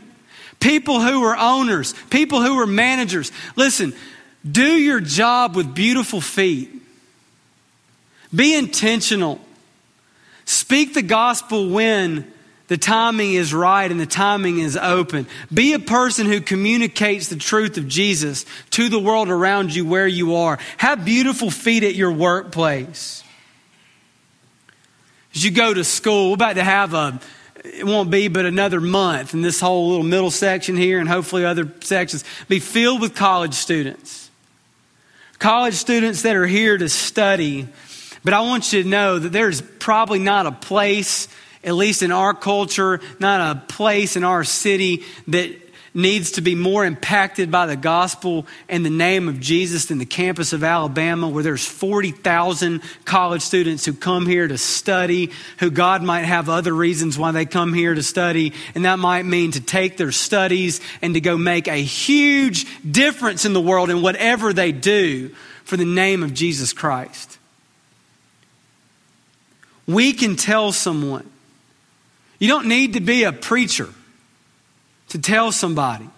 people 0.60 1.02
who 1.02 1.24
are 1.24 1.36
owners, 1.36 1.96
people 2.12 2.44
who 2.44 2.60
are 2.60 2.68
managers. 2.68 3.32
Listen, 3.56 3.96
do 4.50 4.74
your 4.74 5.00
job 5.00 5.56
with 5.56 5.74
beautiful 5.74 6.22
feet. 6.22 6.70
Be 8.34 8.56
intentional. 8.56 9.42
Speak 10.46 10.94
the 10.94 11.02
gospel 11.02 11.70
when 11.70 12.33
the 12.74 12.78
timing 12.78 13.36
is 13.36 13.54
right 13.54 13.92
and 13.92 14.00
the 14.00 14.08
timing 14.08 14.58
is 14.58 14.76
open. 14.76 15.28
Be 15.54 15.74
a 15.74 15.80
person 15.80 16.26
who 16.26 16.42
communicates 16.42 17.28
the 17.28 17.36
truth 17.36 17.78
of 17.78 17.88
Jesus 17.88 18.48
to 18.72 18.90
the 18.90 18.98
world 18.98 19.30
around 19.30 19.76
you 19.76 19.86
where 19.86 20.08
you 20.08 20.38
are. 20.38 20.58
Have 20.78 21.06
beautiful 21.06 21.52
feet 21.52 21.84
at 21.84 21.94
your 21.94 22.12
workplace. 22.12 23.24
As 25.36 25.44
you 25.44 25.52
go 25.52 25.72
to 25.72 25.84
school, 25.84 26.30
we're 26.30 26.34
about 26.34 26.56
to 26.56 26.64
have 26.64 26.96
a, 26.96 27.20
it 27.64 27.86
won't 27.86 28.10
be 28.10 28.28
but 28.28 28.48
another 28.48 28.82
month, 28.82 29.36
and 29.36 29.46
this 29.46 29.60
whole 29.60 29.90
little 29.90 30.04
middle 30.04 30.32
section 30.32 30.76
here 30.76 31.00
and 31.00 31.08
hopefully 31.08 31.46
other 31.46 31.72
sections 31.82 32.24
be 32.48 32.58
filled 32.58 33.02
with 33.02 33.14
college 33.14 33.54
students. 33.54 34.32
College 35.38 35.76
students 35.76 36.24
that 36.24 36.36
are 36.36 36.48
here 36.48 36.76
to 36.76 36.90
study. 36.90 37.68
But 38.24 38.34
I 38.34 38.42
want 38.42 38.74
you 38.74 38.82
to 38.82 38.90
know 38.90 39.20
that 39.20 39.32
there's 39.32 39.62
probably 39.62 40.18
not 40.18 40.48
a 40.48 40.52
place 40.52 41.28
at 41.64 41.76
least 41.76 42.04
in 42.04 42.12
our 42.12 42.34
culture, 42.34 43.00
not 43.20 43.56
a 43.56 43.60
place 43.60 44.16
in 44.16 44.24
our 44.24 44.44
city 44.44 45.04
that 45.28 45.60
needs 45.94 46.32
to 46.32 46.42
be 46.42 46.56
more 46.56 46.86
impacted 46.86 47.52
by 47.52 47.66
the 47.66 47.76
gospel 47.76 48.48
and 48.68 48.86
the 48.86 48.90
name 48.90 49.30
of 49.30 49.40
Jesus 49.40 49.86
than 49.86 50.00
the 50.00 50.06
campus 50.06 50.54
of 50.54 50.64
Alabama, 50.64 51.30
where 51.30 51.44
there's 51.44 51.66
40,000 51.66 52.82
college 53.06 53.42
students 53.42 53.86
who 53.86 53.94
come 53.94 54.26
here 54.26 54.48
to 54.48 54.58
study, 54.58 55.32
who 55.60 55.70
God 55.70 56.02
might 56.02 56.24
have 56.24 56.50
other 56.50 56.74
reasons 56.74 57.18
why 57.18 57.32
they 57.32 57.46
come 57.46 57.74
here 57.74 57.94
to 57.94 58.04
study. 58.04 58.54
And 58.74 58.86
that 58.86 58.98
might 58.98 59.24
mean 59.24 59.52
to 59.52 59.62
take 59.62 59.98
their 59.98 60.12
studies 60.12 60.82
and 61.02 61.14
to 61.14 61.22
go 61.22 61.38
make 61.38 61.68
a 61.68 61.76
huge 61.76 62.66
difference 62.90 63.46
in 63.46 63.54
the 63.54 63.62
world 63.62 63.90
in 63.90 64.02
whatever 64.02 64.52
they 64.52 64.72
do 64.72 65.30
for 65.64 65.78
the 65.78 65.86
name 65.86 66.24
of 66.24 66.34
Jesus 66.34 66.74
Christ. 66.74 67.38
We 69.86 70.14
can 70.14 70.38
tell 70.38 70.72
someone 70.72 71.30
you 72.44 72.50
don't 72.50 72.68
need 72.68 72.96
to 72.96 73.00
be 73.00 73.24
a 73.24 73.32
preacher 73.32 73.88
to 75.08 75.18
tell 75.18 75.54
somebody. 75.54 76.10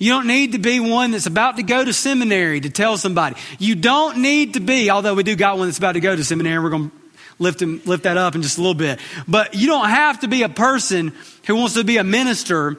You 0.00 0.10
don't 0.10 0.26
need 0.26 0.50
to 0.50 0.58
be 0.58 0.80
one 0.80 1.12
that's 1.12 1.26
about 1.26 1.58
to 1.58 1.62
go 1.62 1.84
to 1.84 1.92
seminary 1.92 2.58
to 2.58 2.70
tell 2.70 2.96
somebody. 2.96 3.36
You 3.60 3.76
don't 3.76 4.18
need 4.18 4.54
to 4.54 4.60
be, 4.60 4.90
although 4.90 5.14
we 5.14 5.22
do 5.22 5.36
got 5.36 5.56
one 5.56 5.68
that's 5.68 5.78
about 5.78 5.92
to 5.92 6.00
go 6.00 6.16
to 6.16 6.24
seminary, 6.24 6.60
we're 6.60 6.70
going 6.70 6.90
to 6.90 6.96
lift, 7.38 7.62
him, 7.62 7.80
lift 7.84 8.02
that 8.02 8.16
up 8.16 8.34
in 8.34 8.42
just 8.42 8.58
a 8.58 8.62
little 8.62 8.74
bit. 8.74 8.98
But 9.28 9.54
you 9.54 9.68
don't 9.68 9.88
have 9.88 10.18
to 10.22 10.26
be 10.26 10.42
a 10.42 10.48
person 10.48 11.12
who 11.46 11.54
wants 11.54 11.74
to 11.74 11.84
be 11.84 11.98
a 11.98 12.04
minister 12.04 12.76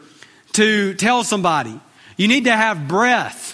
to 0.52 0.96
tell 0.96 1.24
somebody. 1.24 1.80
You 2.18 2.28
need 2.28 2.44
to 2.44 2.52
have 2.52 2.90
breath 2.90 3.54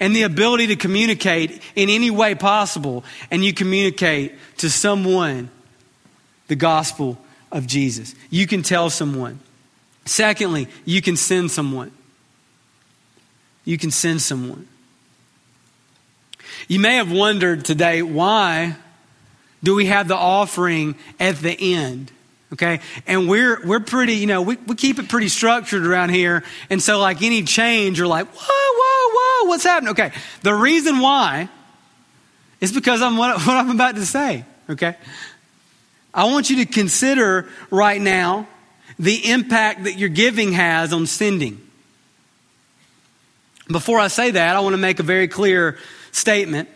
and 0.00 0.16
the 0.16 0.22
ability 0.22 0.68
to 0.68 0.76
communicate 0.76 1.60
in 1.76 1.90
any 1.90 2.10
way 2.10 2.34
possible, 2.34 3.04
and 3.30 3.44
you 3.44 3.52
communicate 3.52 4.32
to 4.60 4.70
someone 4.70 5.50
the 6.48 6.56
gospel 6.56 7.18
of 7.52 7.66
Jesus. 7.66 8.14
You 8.30 8.46
can 8.46 8.62
tell 8.62 8.90
someone. 8.90 9.38
Secondly, 10.04 10.68
you 10.84 11.00
can 11.00 11.16
send 11.16 11.50
someone. 11.50 11.92
You 13.64 13.78
can 13.78 13.90
send 13.90 14.20
someone. 14.20 14.66
You 16.68 16.80
may 16.80 16.96
have 16.96 17.12
wondered 17.12 17.64
today 17.64 18.02
why 18.02 18.76
do 19.62 19.74
we 19.74 19.86
have 19.86 20.08
the 20.08 20.16
offering 20.16 20.96
at 21.20 21.36
the 21.36 21.74
end? 21.74 22.10
Okay. 22.52 22.80
And 23.06 23.28
we're, 23.28 23.64
we're 23.64 23.80
pretty, 23.80 24.14
you 24.14 24.26
know, 24.26 24.42
we, 24.42 24.56
we 24.56 24.74
keep 24.74 24.98
it 24.98 25.08
pretty 25.08 25.28
structured 25.28 25.86
around 25.86 26.10
here. 26.10 26.42
And 26.68 26.82
so, 26.82 26.98
like 26.98 27.22
any 27.22 27.42
change, 27.44 27.98
you're 27.98 28.06
like, 28.06 28.26
whoa, 28.26 28.44
whoa, 28.46 29.44
whoa, 29.44 29.48
what's 29.48 29.64
happening? 29.64 29.92
Okay. 29.92 30.12
The 30.42 30.52
reason 30.52 31.00
why 31.00 31.48
is 32.60 32.72
because 32.72 33.00
I'm 33.00 33.16
what, 33.16 33.36
what 33.46 33.56
I'm 33.56 33.70
about 33.70 33.94
to 33.94 34.04
say. 34.04 34.44
Okay. 34.68 34.96
I 36.14 36.24
want 36.24 36.50
you 36.50 36.64
to 36.64 36.66
consider 36.66 37.48
right 37.70 38.00
now 38.00 38.46
the 38.98 39.30
impact 39.30 39.84
that 39.84 39.98
your 39.98 40.10
giving 40.10 40.52
has 40.52 40.92
on 40.92 41.06
sending. 41.06 41.60
Before 43.70 43.98
I 43.98 44.08
say 44.08 44.32
that, 44.32 44.56
I 44.56 44.60
want 44.60 44.74
to 44.74 44.78
make 44.78 45.00
a 45.00 45.04
very 45.04 45.28
clear 45.28 45.78
statement. 46.10 46.68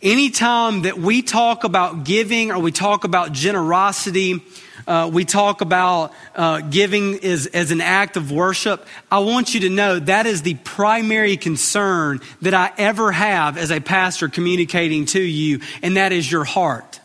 Anytime 0.00 0.82
that 0.82 0.98
we 0.98 1.22
talk 1.22 1.64
about 1.64 2.04
giving 2.04 2.50
or 2.50 2.58
we 2.58 2.72
talk 2.72 3.04
about 3.04 3.32
generosity, 3.32 4.42
uh, 4.86 5.10
we 5.12 5.24
talk 5.24 5.60
about 5.60 6.12
uh, 6.34 6.60
giving 6.60 7.22
as, 7.24 7.46
as 7.46 7.70
an 7.70 7.80
act 7.80 8.16
of 8.16 8.32
worship, 8.32 8.86
I 9.10 9.20
want 9.20 9.54
you 9.54 9.60
to 9.60 9.70
know 9.70 9.98
that 10.00 10.26
is 10.26 10.42
the 10.42 10.54
primary 10.54 11.36
concern 11.36 12.20
that 12.42 12.54
I 12.54 12.72
ever 12.78 13.12
have 13.12 13.56
as 13.56 13.70
a 13.70 13.80
pastor 13.80 14.28
communicating 14.28 15.06
to 15.06 15.20
you, 15.20 15.60
and 15.82 15.96
that 15.96 16.12
is 16.12 16.30
your 16.30 16.44
heart. 16.44 17.00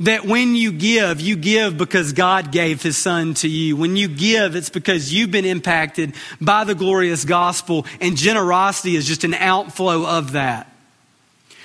That 0.00 0.24
when 0.24 0.54
you 0.56 0.72
give, 0.72 1.20
you 1.20 1.36
give 1.36 1.76
because 1.76 2.12
God 2.12 2.50
gave 2.50 2.82
his 2.82 2.96
son 2.96 3.34
to 3.34 3.48
you. 3.48 3.76
When 3.76 3.96
you 3.96 4.08
give, 4.08 4.56
it's 4.56 4.70
because 4.70 5.12
you've 5.12 5.30
been 5.30 5.44
impacted 5.44 6.14
by 6.40 6.64
the 6.64 6.74
glorious 6.74 7.24
gospel, 7.24 7.86
and 8.00 8.16
generosity 8.16 8.96
is 8.96 9.06
just 9.06 9.24
an 9.24 9.34
outflow 9.34 10.06
of 10.06 10.32
that. 10.32 10.68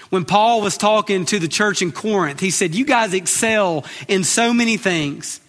When 0.09 0.25
Paul 0.25 0.61
was 0.61 0.77
talking 0.77 1.25
to 1.25 1.39
the 1.39 1.47
church 1.47 1.81
in 1.81 1.91
Corinth, 1.91 2.39
he 2.39 2.51
said, 2.51 2.73
You 2.73 2.85
guys 2.85 3.13
excel 3.13 3.85
in 4.07 4.23
so 4.23 4.53
many 4.53 4.77
things. 4.77 5.41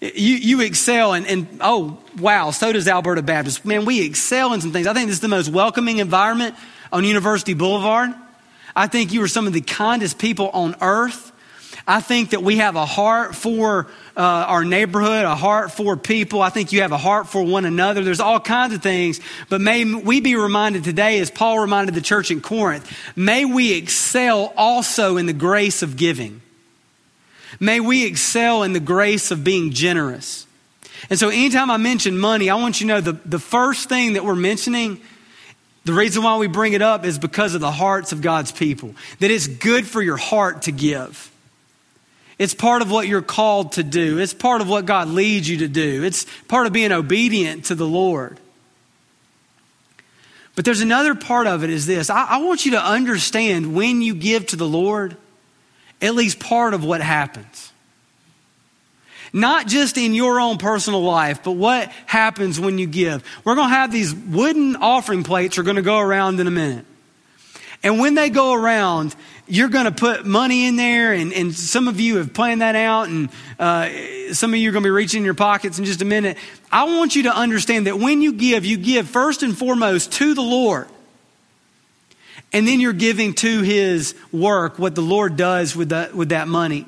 You, 0.00 0.36
you 0.36 0.60
excel, 0.60 1.14
and, 1.14 1.26
and 1.26 1.58
oh, 1.60 1.98
wow, 2.18 2.50
so 2.50 2.72
does 2.72 2.88
Alberta 2.88 3.22
Baptist. 3.22 3.64
Man, 3.64 3.84
we 3.84 4.04
excel 4.04 4.52
in 4.52 4.60
some 4.60 4.72
things. 4.72 4.86
I 4.86 4.92
think 4.92 5.06
this 5.06 5.16
is 5.16 5.22
the 5.22 5.28
most 5.28 5.48
welcoming 5.48 5.98
environment 5.98 6.54
on 6.92 7.04
University 7.04 7.54
Boulevard. 7.54 8.10
I 8.76 8.86
think 8.86 9.12
you 9.12 9.22
are 9.22 9.28
some 9.28 9.46
of 9.46 9.52
the 9.52 9.60
kindest 9.60 10.18
people 10.18 10.50
on 10.50 10.76
earth. 10.80 11.32
I 11.86 12.00
think 12.00 12.30
that 12.30 12.42
we 12.42 12.56
have 12.56 12.76
a 12.76 12.86
heart 12.86 13.34
for 13.34 13.88
uh, 14.16 14.20
our 14.20 14.64
neighborhood, 14.64 15.24
a 15.24 15.34
heart 15.34 15.70
for 15.70 15.96
people. 15.96 16.40
I 16.40 16.48
think 16.48 16.72
you 16.72 16.80
have 16.80 16.92
a 16.92 16.98
heart 16.98 17.28
for 17.28 17.42
one 17.42 17.66
another. 17.66 18.02
There's 18.02 18.20
all 18.20 18.40
kinds 18.40 18.72
of 18.72 18.82
things. 18.82 19.20
But 19.50 19.60
may 19.60 19.84
we 19.84 20.20
be 20.20 20.34
reminded 20.34 20.84
today, 20.84 21.18
as 21.18 21.30
Paul 21.30 21.58
reminded 21.58 21.94
the 21.94 22.00
church 22.00 22.30
in 22.30 22.40
Corinth, 22.40 22.90
may 23.16 23.44
we 23.44 23.74
excel 23.74 24.54
also 24.56 25.18
in 25.18 25.26
the 25.26 25.34
grace 25.34 25.82
of 25.82 25.96
giving. 25.96 26.40
May 27.60 27.80
we 27.80 28.06
excel 28.06 28.62
in 28.62 28.72
the 28.72 28.80
grace 28.80 29.30
of 29.30 29.44
being 29.44 29.70
generous. 29.70 30.46
And 31.10 31.18
so, 31.18 31.28
anytime 31.28 31.70
I 31.70 31.76
mention 31.76 32.16
money, 32.16 32.48
I 32.48 32.54
want 32.54 32.80
you 32.80 32.86
to 32.86 32.94
know 32.94 33.00
the, 33.02 33.12
the 33.26 33.38
first 33.38 33.90
thing 33.90 34.14
that 34.14 34.24
we're 34.24 34.34
mentioning, 34.34 35.02
the 35.84 35.92
reason 35.92 36.22
why 36.22 36.38
we 36.38 36.46
bring 36.46 36.72
it 36.72 36.80
up 36.80 37.04
is 37.04 37.18
because 37.18 37.54
of 37.54 37.60
the 37.60 37.70
hearts 37.70 38.12
of 38.12 38.22
God's 38.22 38.52
people. 38.52 38.94
That 39.20 39.30
it's 39.30 39.46
good 39.46 39.86
for 39.86 40.00
your 40.00 40.16
heart 40.16 40.62
to 40.62 40.72
give. 40.72 41.30
It's 42.38 42.54
part 42.54 42.82
of 42.82 42.90
what 42.90 43.06
you're 43.06 43.22
called 43.22 43.72
to 43.72 43.82
do, 43.82 44.18
it's 44.18 44.34
part 44.34 44.60
of 44.60 44.68
what 44.68 44.86
God 44.86 45.08
leads 45.08 45.48
you 45.48 45.58
to 45.58 45.68
do, 45.68 46.02
it's 46.02 46.26
part 46.48 46.66
of 46.66 46.72
being 46.72 46.92
obedient 46.92 47.66
to 47.66 47.74
the 47.74 47.86
Lord. 47.86 48.38
But 50.56 50.64
there's 50.64 50.80
another 50.80 51.14
part 51.14 51.46
of 51.46 51.64
it 51.64 51.70
is 51.70 51.86
this 51.86 52.10
I, 52.10 52.24
I 52.24 52.36
want 52.38 52.64
you 52.64 52.72
to 52.72 52.82
understand 52.82 53.74
when 53.74 54.02
you 54.02 54.14
give 54.14 54.46
to 54.48 54.56
the 54.56 54.68
Lord, 54.68 55.16
at 56.00 56.14
least 56.14 56.38
part 56.38 56.74
of 56.74 56.84
what 56.84 57.00
happens. 57.00 57.72
Not 59.32 59.66
just 59.66 59.98
in 59.98 60.14
your 60.14 60.38
own 60.38 60.58
personal 60.58 61.02
life, 61.02 61.42
but 61.42 61.52
what 61.52 61.88
happens 62.06 62.60
when 62.60 62.78
you 62.78 62.86
give. 62.86 63.24
We're 63.44 63.56
going 63.56 63.68
to 63.68 63.74
have 63.74 63.90
these 63.90 64.14
wooden 64.14 64.76
offering 64.76 65.24
plates 65.24 65.58
are 65.58 65.64
going 65.64 65.74
to 65.74 65.82
go 65.82 65.98
around 65.98 66.38
in 66.38 66.46
a 66.46 66.52
minute. 66.52 66.86
And 67.82 67.98
when 67.98 68.14
they 68.14 68.30
go 68.30 68.54
around, 68.54 69.14
you're 69.46 69.68
going 69.68 69.84
to 69.84 69.92
put 69.92 70.24
money 70.24 70.66
in 70.66 70.76
there, 70.76 71.12
and, 71.12 71.32
and 71.32 71.54
some 71.54 71.88
of 71.88 72.00
you 72.00 72.16
have 72.16 72.32
planned 72.32 72.62
that 72.62 72.76
out, 72.76 73.08
and 73.08 73.28
uh, 73.58 73.88
some 74.32 74.54
of 74.54 74.58
you 74.58 74.70
are 74.70 74.72
going 74.72 74.82
to 74.82 74.86
be 74.86 74.90
reaching 74.90 75.18
in 75.18 75.24
your 75.24 75.34
pockets 75.34 75.78
in 75.78 75.84
just 75.84 76.00
a 76.00 76.06
minute. 76.06 76.38
I 76.72 76.84
want 76.84 77.14
you 77.14 77.24
to 77.24 77.36
understand 77.36 77.86
that 77.86 77.98
when 77.98 78.22
you 78.22 78.32
give, 78.32 78.64
you 78.64 78.78
give 78.78 79.08
first 79.08 79.42
and 79.42 79.56
foremost 79.56 80.12
to 80.14 80.34
the 80.34 80.42
Lord. 80.42 80.88
And 82.52 82.66
then 82.66 82.80
you're 82.80 82.92
giving 82.92 83.34
to 83.34 83.62
His 83.62 84.14
work 84.32 84.78
what 84.78 84.94
the 84.94 85.02
Lord 85.02 85.36
does 85.36 85.76
with 85.76 85.90
that, 85.90 86.14
with 86.14 86.30
that 86.30 86.48
money. 86.48 86.86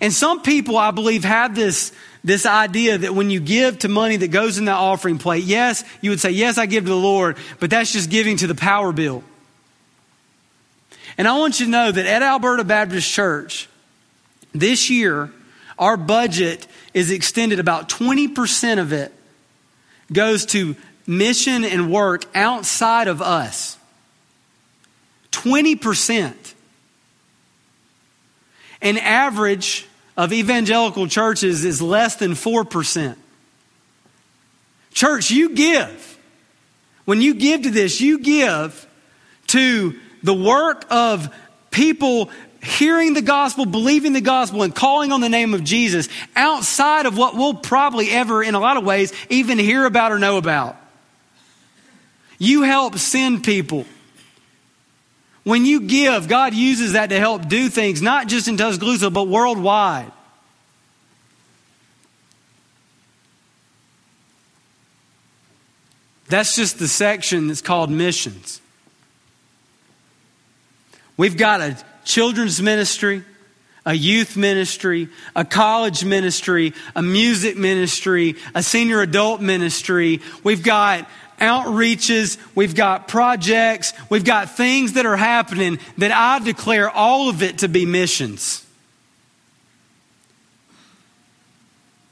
And 0.00 0.12
some 0.12 0.42
people, 0.42 0.76
I 0.76 0.92
believe, 0.92 1.24
have 1.24 1.54
this, 1.54 1.92
this 2.22 2.46
idea 2.46 2.98
that 2.98 3.14
when 3.14 3.30
you 3.30 3.40
give 3.40 3.80
to 3.80 3.88
money 3.88 4.16
that 4.18 4.28
goes 4.28 4.58
in 4.58 4.66
that 4.66 4.76
offering 4.76 5.18
plate, 5.18 5.44
yes, 5.44 5.82
you 6.00 6.10
would 6.10 6.20
say, 6.20 6.30
Yes, 6.30 6.58
I 6.58 6.66
give 6.66 6.84
to 6.84 6.90
the 6.90 6.96
Lord, 6.96 7.38
but 7.58 7.70
that's 7.70 7.92
just 7.92 8.10
giving 8.10 8.36
to 8.36 8.46
the 8.46 8.54
power 8.54 8.92
bill. 8.92 9.24
And 11.20 11.28
I 11.28 11.36
want 11.36 11.60
you 11.60 11.66
to 11.66 11.70
know 11.70 11.92
that 11.92 12.06
at 12.06 12.22
Alberta 12.22 12.64
Baptist 12.64 13.06
Church, 13.12 13.68
this 14.54 14.88
year, 14.88 15.30
our 15.78 15.98
budget 15.98 16.66
is 16.94 17.10
extended 17.10 17.60
about 17.60 17.90
20% 17.90 18.78
of 18.78 18.94
it 18.94 19.12
goes 20.10 20.46
to 20.46 20.74
mission 21.06 21.62
and 21.66 21.92
work 21.92 22.24
outside 22.34 23.06
of 23.06 23.20
us. 23.20 23.76
20%. 25.32 26.54
An 28.80 28.96
average 28.96 29.86
of 30.16 30.32
evangelical 30.32 31.06
churches 31.06 31.66
is 31.66 31.82
less 31.82 32.16
than 32.16 32.32
4%. 32.32 33.14
Church, 34.94 35.30
you 35.30 35.54
give. 35.54 36.18
When 37.04 37.20
you 37.20 37.34
give 37.34 37.64
to 37.64 37.70
this, 37.70 38.00
you 38.00 38.20
give 38.20 38.88
to 39.48 40.00
the 40.22 40.34
work 40.34 40.86
of 40.90 41.34
people 41.70 42.30
hearing 42.62 43.14
the 43.14 43.22
gospel, 43.22 43.64
believing 43.64 44.12
the 44.12 44.20
gospel, 44.20 44.62
and 44.62 44.74
calling 44.74 45.12
on 45.12 45.20
the 45.20 45.28
name 45.28 45.54
of 45.54 45.64
Jesus 45.64 46.08
outside 46.36 47.06
of 47.06 47.16
what 47.16 47.34
we'll 47.34 47.54
probably 47.54 48.10
ever, 48.10 48.42
in 48.42 48.54
a 48.54 48.60
lot 48.60 48.76
of 48.76 48.84
ways, 48.84 49.12
even 49.30 49.58
hear 49.58 49.84
about 49.86 50.12
or 50.12 50.18
know 50.18 50.36
about. 50.36 50.76
You 52.38 52.62
help 52.62 52.96
send 52.98 53.44
people 53.44 53.86
when 55.42 55.64
you 55.64 55.80
give, 55.82 56.28
God 56.28 56.54
uses 56.54 56.92
that 56.92 57.08
to 57.10 57.18
help 57.18 57.48
do 57.48 57.68
things, 57.68 58.02
not 58.02 58.28
just 58.28 58.46
in 58.46 58.56
Tuscaloosa, 58.56 59.10
but 59.10 59.26
worldwide. 59.26 60.12
That's 66.28 66.54
just 66.54 66.78
the 66.78 66.86
section 66.86 67.48
that's 67.48 67.62
called 67.62 67.90
missions. 67.90 68.60
We've 71.20 71.36
got 71.36 71.60
a 71.60 71.76
children's 72.02 72.62
ministry, 72.62 73.22
a 73.84 73.92
youth 73.92 74.38
ministry, 74.38 75.10
a 75.36 75.44
college 75.44 76.02
ministry, 76.02 76.72
a 76.96 77.02
music 77.02 77.58
ministry, 77.58 78.36
a 78.54 78.62
senior 78.62 79.02
adult 79.02 79.42
ministry. 79.42 80.22
We've 80.42 80.62
got 80.62 81.06
outreaches, 81.38 82.38
we've 82.54 82.74
got 82.74 83.06
projects, 83.06 83.92
we've 84.08 84.24
got 84.24 84.56
things 84.56 84.94
that 84.94 85.04
are 85.04 85.18
happening 85.18 85.78
that 85.98 86.10
I 86.10 86.42
declare 86.42 86.88
all 86.88 87.28
of 87.28 87.42
it 87.42 87.58
to 87.58 87.68
be 87.68 87.84
missions. 87.84 88.66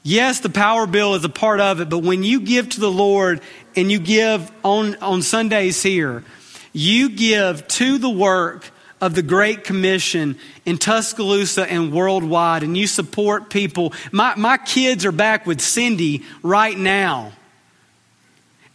Yes, 0.03 0.41
the 0.41 0.51
power 0.51 0.85
bill 0.85 1.15
is 1.15 1.25
a 1.25 1.29
part 1.29 1.59
of 1.59 1.81
it, 1.81 1.89
but 1.89 2.03
when 2.03 2.21
you 2.21 2.41
give 2.41 2.69
to 2.69 2.79
the 2.79 2.91
Lord 2.91 3.41
and 3.75 3.91
you 3.91 3.97
give 3.97 4.51
on, 4.63 4.97
on 4.97 5.23
Sundays 5.23 5.81
here, 5.81 6.23
you 6.73 7.09
give 7.09 7.67
to 7.69 7.97
the 7.97 8.07
work 8.07 8.69
of 9.01 9.15
the 9.15 9.21
Great 9.21 9.63
Commission 9.63 10.37
in 10.65 10.77
Tuscaloosa 10.77 11.69
and 11.71 11.93
worldwide, 11.93 12.63
and 12.63 12.77
you 12.77 12.87
support 12.87 13.49
people. 13.49 13.93
My, 14.11 14.35
my 14.35 14.57
kids 14.57 15.05
are 15.05 15.11
back 15.11 15.45
with 15.45 15.61
Cindy 15.61 16.23
right 16.43 16.77
now. 16.77 17.31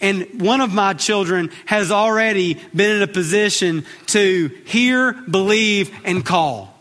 And 0.01 0.43
one 0.43 0.61
of 0.61 0.73
my 0.73 0.95
children 0.95 1.51
has 1.67 1.91
already 1.91 2.61
been 2.75 2.97
in 2.97 3.03
a 3.03 3.07
position 3.07 3.87
to 4.09 4.49
hear, 4.67 5.13
believe, 5.13 5.95
and 6.05 6.25
call. 6.25 6.75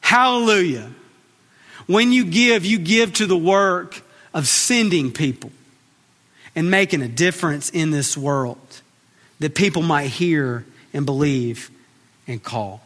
Hallelujah. 0.00 0.90
When 1.86 2.12
you 2.12 2.24
give, 2.24 2.64
you 2.64 2.78
give 2.78 3.14
to 3.14 3.26
the 3.26 3.36
work 3.36 4.00
of 4.32 4.46
sending 4.46 5.12
people 5.12 5.50
and 6.54 6.70
making 6.70 7.02
a 7.02 7.08
difference 7.08 7.70
in 7.70 7.90
this 7.90 8.16
world 8.16 8.80
that 9.40 9.54
people 9.54 9.82
might 9.82 10.08
hear 10.08 10.64
and 10.92 11.04
believe 11.04 11.70
and 12.26 12.42
call. 12.42 12.80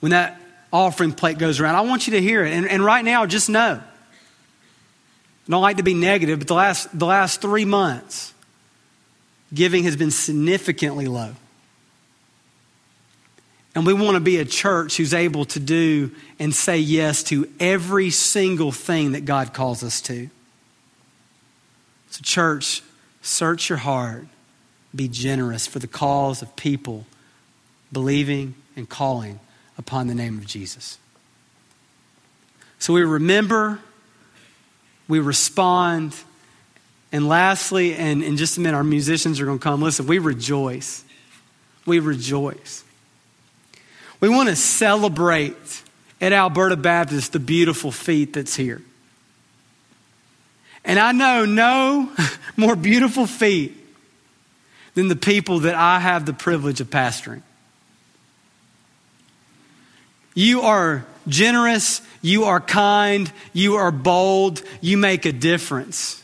When 0.00 0.10
that 0.10 0.40
offering 0.72 1.12
plate 1.12 1.38
goes 1.38 1.60
around, 1.60 1.76
I 1.76 1.82
want 1.82 2.06
you 2.06 2.12
to 2.14 2.20
hear 2.20 2.44
it. 2.44 2.52
And, 2.52 2.68
and 2.68 2.84
right 2.84 3.04
now, 3.04 3.26
just 3.26 3.48
know 3.48 3.80
I 5.46 5.50
don't 5.50 5.62
like 5.62 5.78
to 5.78 5.82
be 5.82 5.94
negative, 5.94 6.38
but 6.38 6.48
the 6.48 6.54
last, 6.54 6.96
the 6.96 7.06
last 7.06 7.40
three 7.40 7.64
months, 7.64 8.32
giving 9.52 9.84
has 9.84 9.96
been 9.96 10.10
significantly 10.10 11.06
low. 11.06 11.34
And 13.74 13.86
we 13.86 13.94
want 13.94 14.14
to 14.16 14.20
be 14.20 14.38
a 14.38 14.44
church 14.44 14.98
who's 14.98 15.14
able 15.14 15.44
to 15.46 15.60
do 15.60 16.10
and 16.38 16.54
say 16.54 16.78
yes 16.78 17.22
to 17.24 17.50
every 17.58 18.10
single 18.10 18.70
thing 18.70 19.12
that 19.12 19.24
God 19.24 19.54
calls 19.54 19.82
us 19.82 20.00
to. 20.02 20.28
So, 22.10 22.20
church, 22.22 22.82
search 23.22 23.70
your 23.70 23.78
heart, 23.78 24.26
be 24.94 25.08
generous 25.08 25.66
for 25.66 25.78
the 25.78 25.86
cause 25.86 26.42
of 26.42 26.54
people 26.56 27.06
believing 27.92 28.54
and 28.76 28.88
calling 28.88 29.40
upon 29.78 30.06
the 30.06 30.14
name 30.14 30.38
of 30.38 30.46
Jesus. 30.46 30.98
So, 32.78 32.92
we 32.92 33.02
remember 33.02 33.80
we 35.08 35.20
respond. 35.20 36.14
And 37.12 37.28
lastly, 37.28 37.94
and 37.94 38.22
in 38.22 38.38
just 38.38 38.56
a 38.56 38.60
minute, 38.60 38.74
our 38.74 38.82
musicians 38.82 39.40
are 39.40 39.44
going 39.44 39.58
to 39.58 39.62
come. 39.62 39.82
Listen, 39.82 40.06
we 40.06 40.18
rejoice. 40.18 41.04
We 41.84 41.98
rejoice. 41.98 42.82
We 44.18 44.30
want 44.30 44.48
to 44.48 44.56
celebrate 44.56 45.82
at 46.20 46.32
Alberta 46.32 46.78
Baptist 46.78 47.32
the 47.34 47.40
beautiful 47.40 47.92
feet 47.92 48.32
that's 48.32 48.56
here. 48.56 48.80
And 50.84 50.98
I 50.98 51.12
know 51.12 51.44
no 51.44 52.10
more 52.56 52.74
beautiful 52.74 53.26
feet 53.26 53.76
than 54.94 55.08
the 55.08 55.16
people 55.16 55.60
that 55.60 55.74
I 55.74 56.00
have 56.00 56.26
the 56.26 56.32
privilege 56.32 56.80
of 56.80 56.90
pastoring. 56.90 57.42
You 60.34 60.62
are 60.62 61.04
generous, 61.28 62.00
you 62.20 62.44
are 62.44 62.60
kind, 62.60 63.30
you 63.52 63.76
are 63.76 63.90
bold, 63.90 64.62
you 64.80 64.96
make 64.96 65.24
a 65.26 65.32
difference. 65.32 66.22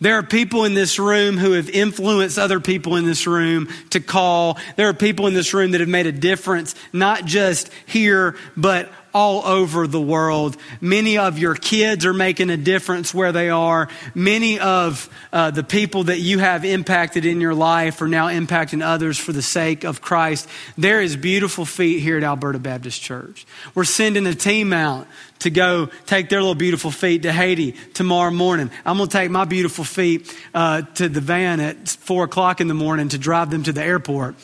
There 0.00 0.16
are 0.16 0.22
people 0.22 0.64
in 0.64 0.74
this 0.74 0.98
room 0.98 1.38
who 1.38 1.52
have 1.52 1.68
influenced 1.68 2.38
other 2.38 2.60
people 2.60 2.96
in 2.96 3.04
this 3.04 3.26
room 3.26 3.68
to 3.90 4.00
call. 4.00 4.56
There 4.76 4.88
are 4.88 4.94
people 4.94 5.26
in 5.26 5.34
this 5.34 5.52
room 5.52 5.72
that 5.72 5.80
have 5.80 5.88
made 5.88 6.06
a 6.06 6.12
difference, 6.12 6.76
not 6.92 7.24
just 7.24 7.70
here, 7.86 8.36
but 8.56 8.90
all 9.14 9.44
over 9.44 9.86
the 9.86 10.00
world. 10.00 10.56
Many 10.80 11.18
of 11.18 11.38
your 11.38 11.54
kids 11.54 12.04
are 12.04 12.14
making 12.14 12.50
a 12.50 12.56
difference 12.56 13.12
where 13.14 13.32
they 13.32 13.50
are. 13.50 13.88
Many 14.14 14.58
of 14.58 15.08
uh, 15.32 15.50
the 15.50 15.62
people 15.62 16.04
that 16.04 16.20
you 16.20 16.38
have 16.38 16.64
impacted 16.64 17.24
in 17.24 17.40
your 17.40 17.54
life 17.54 18.00
are 18.02 18.08
now 18.08 18.28
impacting 18.28 18.84
others 18.84 19.18
for 19.18 19.32
the 19.32 19.42
sake 19.42 19.84
of 19.84 20.00
Christ. 20.00 20.48
There 20.76 21.00
is 21.00 21.16
beautiful 21.16 21.64
feet 21.64 22.00
here 22.00 22.16
at 22.16 22.22
Alberta 22.22 22.58
Baptist 22.58 23.00
Church. 23.00 23.46
We're 23.74 23.84
sending 23.84 24.26
a 24.26 24.34
team 24.34 24.72
out 24.72 25.06
to 25.40 25.50
go 25.50 25.88
take 26.06 26.28
their 26.28 26.40
little 26.40 26.54
beautiful 26.54 26.90
feet 26.90 27.22
to 27.22 27.32
Haiti 27.32 27.72
tomorrow 27.94 28.30
morning. 28.30 28.70
I'm 28.84 28.96
going 28.96 29.08
to 29.08 29.12
take 29.12 29.30
my 29.30 29.44
beautiful 29.44 29.84
feet 29.84 30.34
uh, 30.52 30.82
to 30.96 31.08
the 31.08 31.20
van 31.20 31.60
at 31.60 31.88
4 31.88 32.24
o'clock 32.24 32.60
in 32.60 32.68
the 32.68 32.74
morning 32.74 33.08
to 33.10 33.18
drive 33.18 33.50
them 33.50 33.62
to 33.64 33.72
the 33.72 33.82
airport 33.82 34.34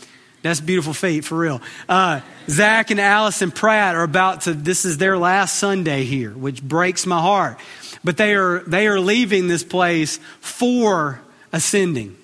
That's 0.45 0.61
beautiful 0.61 0.93
feet, 0.93 1.25
for 1.25 1.39
real. 1.39 1.63
Uh, 1.89 2.21
Zach 2.51 2.91
and 2.91 3.01
Allison 3.01 3.51
Pratt 3.51 3.95
are 3.95 4.03
about 4.03 4.43
to, 4.43 4.53
this 4.53 4.85
is 4.85 4.99
their 4.99 5.17
last 5.17 5.59
Sunday 5.59 6.05
here, 6.05 6.33
which 6.33 6.63
breaks 6.63 7.07
my 7.07 7.19
heart. 7.19 7.59
But 8.05 8.19
they 8.19 8.35
are, 8.35 8.59
they 8.59 8.87
are 8.87 9.01
leaving 9.01 9.49
this 9.49 9.65
place 9.65 10.19
for 10.41 11.23
ascending. 11.51 12.15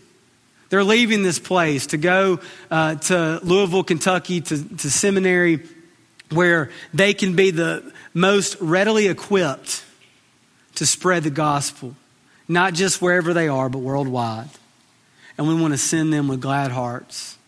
They're 0.69 0.85
leaving 0.85 1.23
this 1.23 1.39
place 1.39 1.87
to 1.89 1.97
go 1.97 2.41
uh, 2.71 2.97
to 2.97 3.41
Louisville, 3.43 3.85
Kentucky, 3.85 4.43
to, 4.43 4.65
to 4.77 4.91
seminary, 4.91 5.67
where 6.31 6.71
they 6.93 7.15
can 7.15 7.37
be 7.37 7.53
the 7.53 7.91
most 8.13 8.59
readily 8.61 9.09
equipped 9.09 9.83
to 10.75 10.85
spread 10.85 11.23
the 11.23 11.31
gospel, 11.31 11.97
not 12.47 12.75
just 12.75 13.01
wherever 13.01 13.33
they 13.33 13.49
are, 13.49 13.71
but 13.71 13.79
worldwide. 13.79 14.51
And 15.39 15.49
we 15.49 15.59
want 15.59 15.73
to 15.73 15.79
send 15.79 16.13
them 16.13 16.29
with 16.29 16.43
glad 16.43 16.71
hearts. 16.71 17.39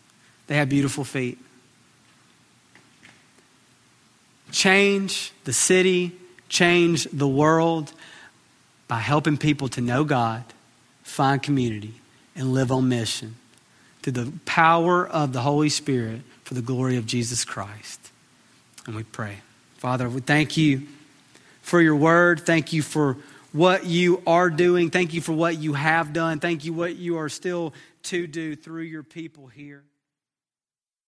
They 0.53 0.59
have 0.59 0.69
beautiful 0.69 1.03
feet. 1.03 1.39
Change 4.51 5.33
the 5.45 5.53
city, 5.55 6.13
change 6.51 7.05
the 7.05 7.27
world 7.27 7.91
by 8.87 8.99
helping 8.99 9.39
people 9.39 9.69
to 9.69 9.81
know 9.81 10.05
God, 10.05 10.45
find 11.05 11.43
community, 11.43 11.95
and 12.37 12.53
live 12.53 12.71
on 12.71 12.91
mission 12.91 13.37
through 14.03 14.13
the 14.13 14.33
power 14.45 15.09
of 15.09 15.33
the 15.33 15.41
Holy 15.41 15.71
Spirit 15.71 16.21
for 16.45 16.53
the 16.53 16.61
glory 16.61 16.99
of 16.99 17.07
Jesus 17.07 17.47
Christ. 17.47 18.11
And 18.85 18.95
we 18.95 19.05
pray. 19.05 19.37
Father, 19.79 20.07
we 20.07 20.21
thank 20.21 20.59
you 20.59 20.83
for 21.63 21.81
your 21.81 21.97
word. 21.97 22.41
Thank 22.41 22.75
you 22.75 22.83
for 22.83 23.17
what 23.53 23.87
you 23.87 24.23
are 24.27 24.51
doing. 24.51 24.91
Thank 24.91 25.15
you 25.15 25.23
for 25.23 25.33
what 25.33 25.57
you 25.57 25.73
have 25.73 26.13
done. 26.13 26.41
Thank 26.41 26.67
you 26.67 26.75
what 26.75 26.97
you 26.97 27.17
are 27.17 27.31
still 27.31 27.73
to 28.03 28.27
do 28.27 28.55
through 28.55 28.83
your 28.83 29.03
people 29.03 29.47
here. 29.47 29.85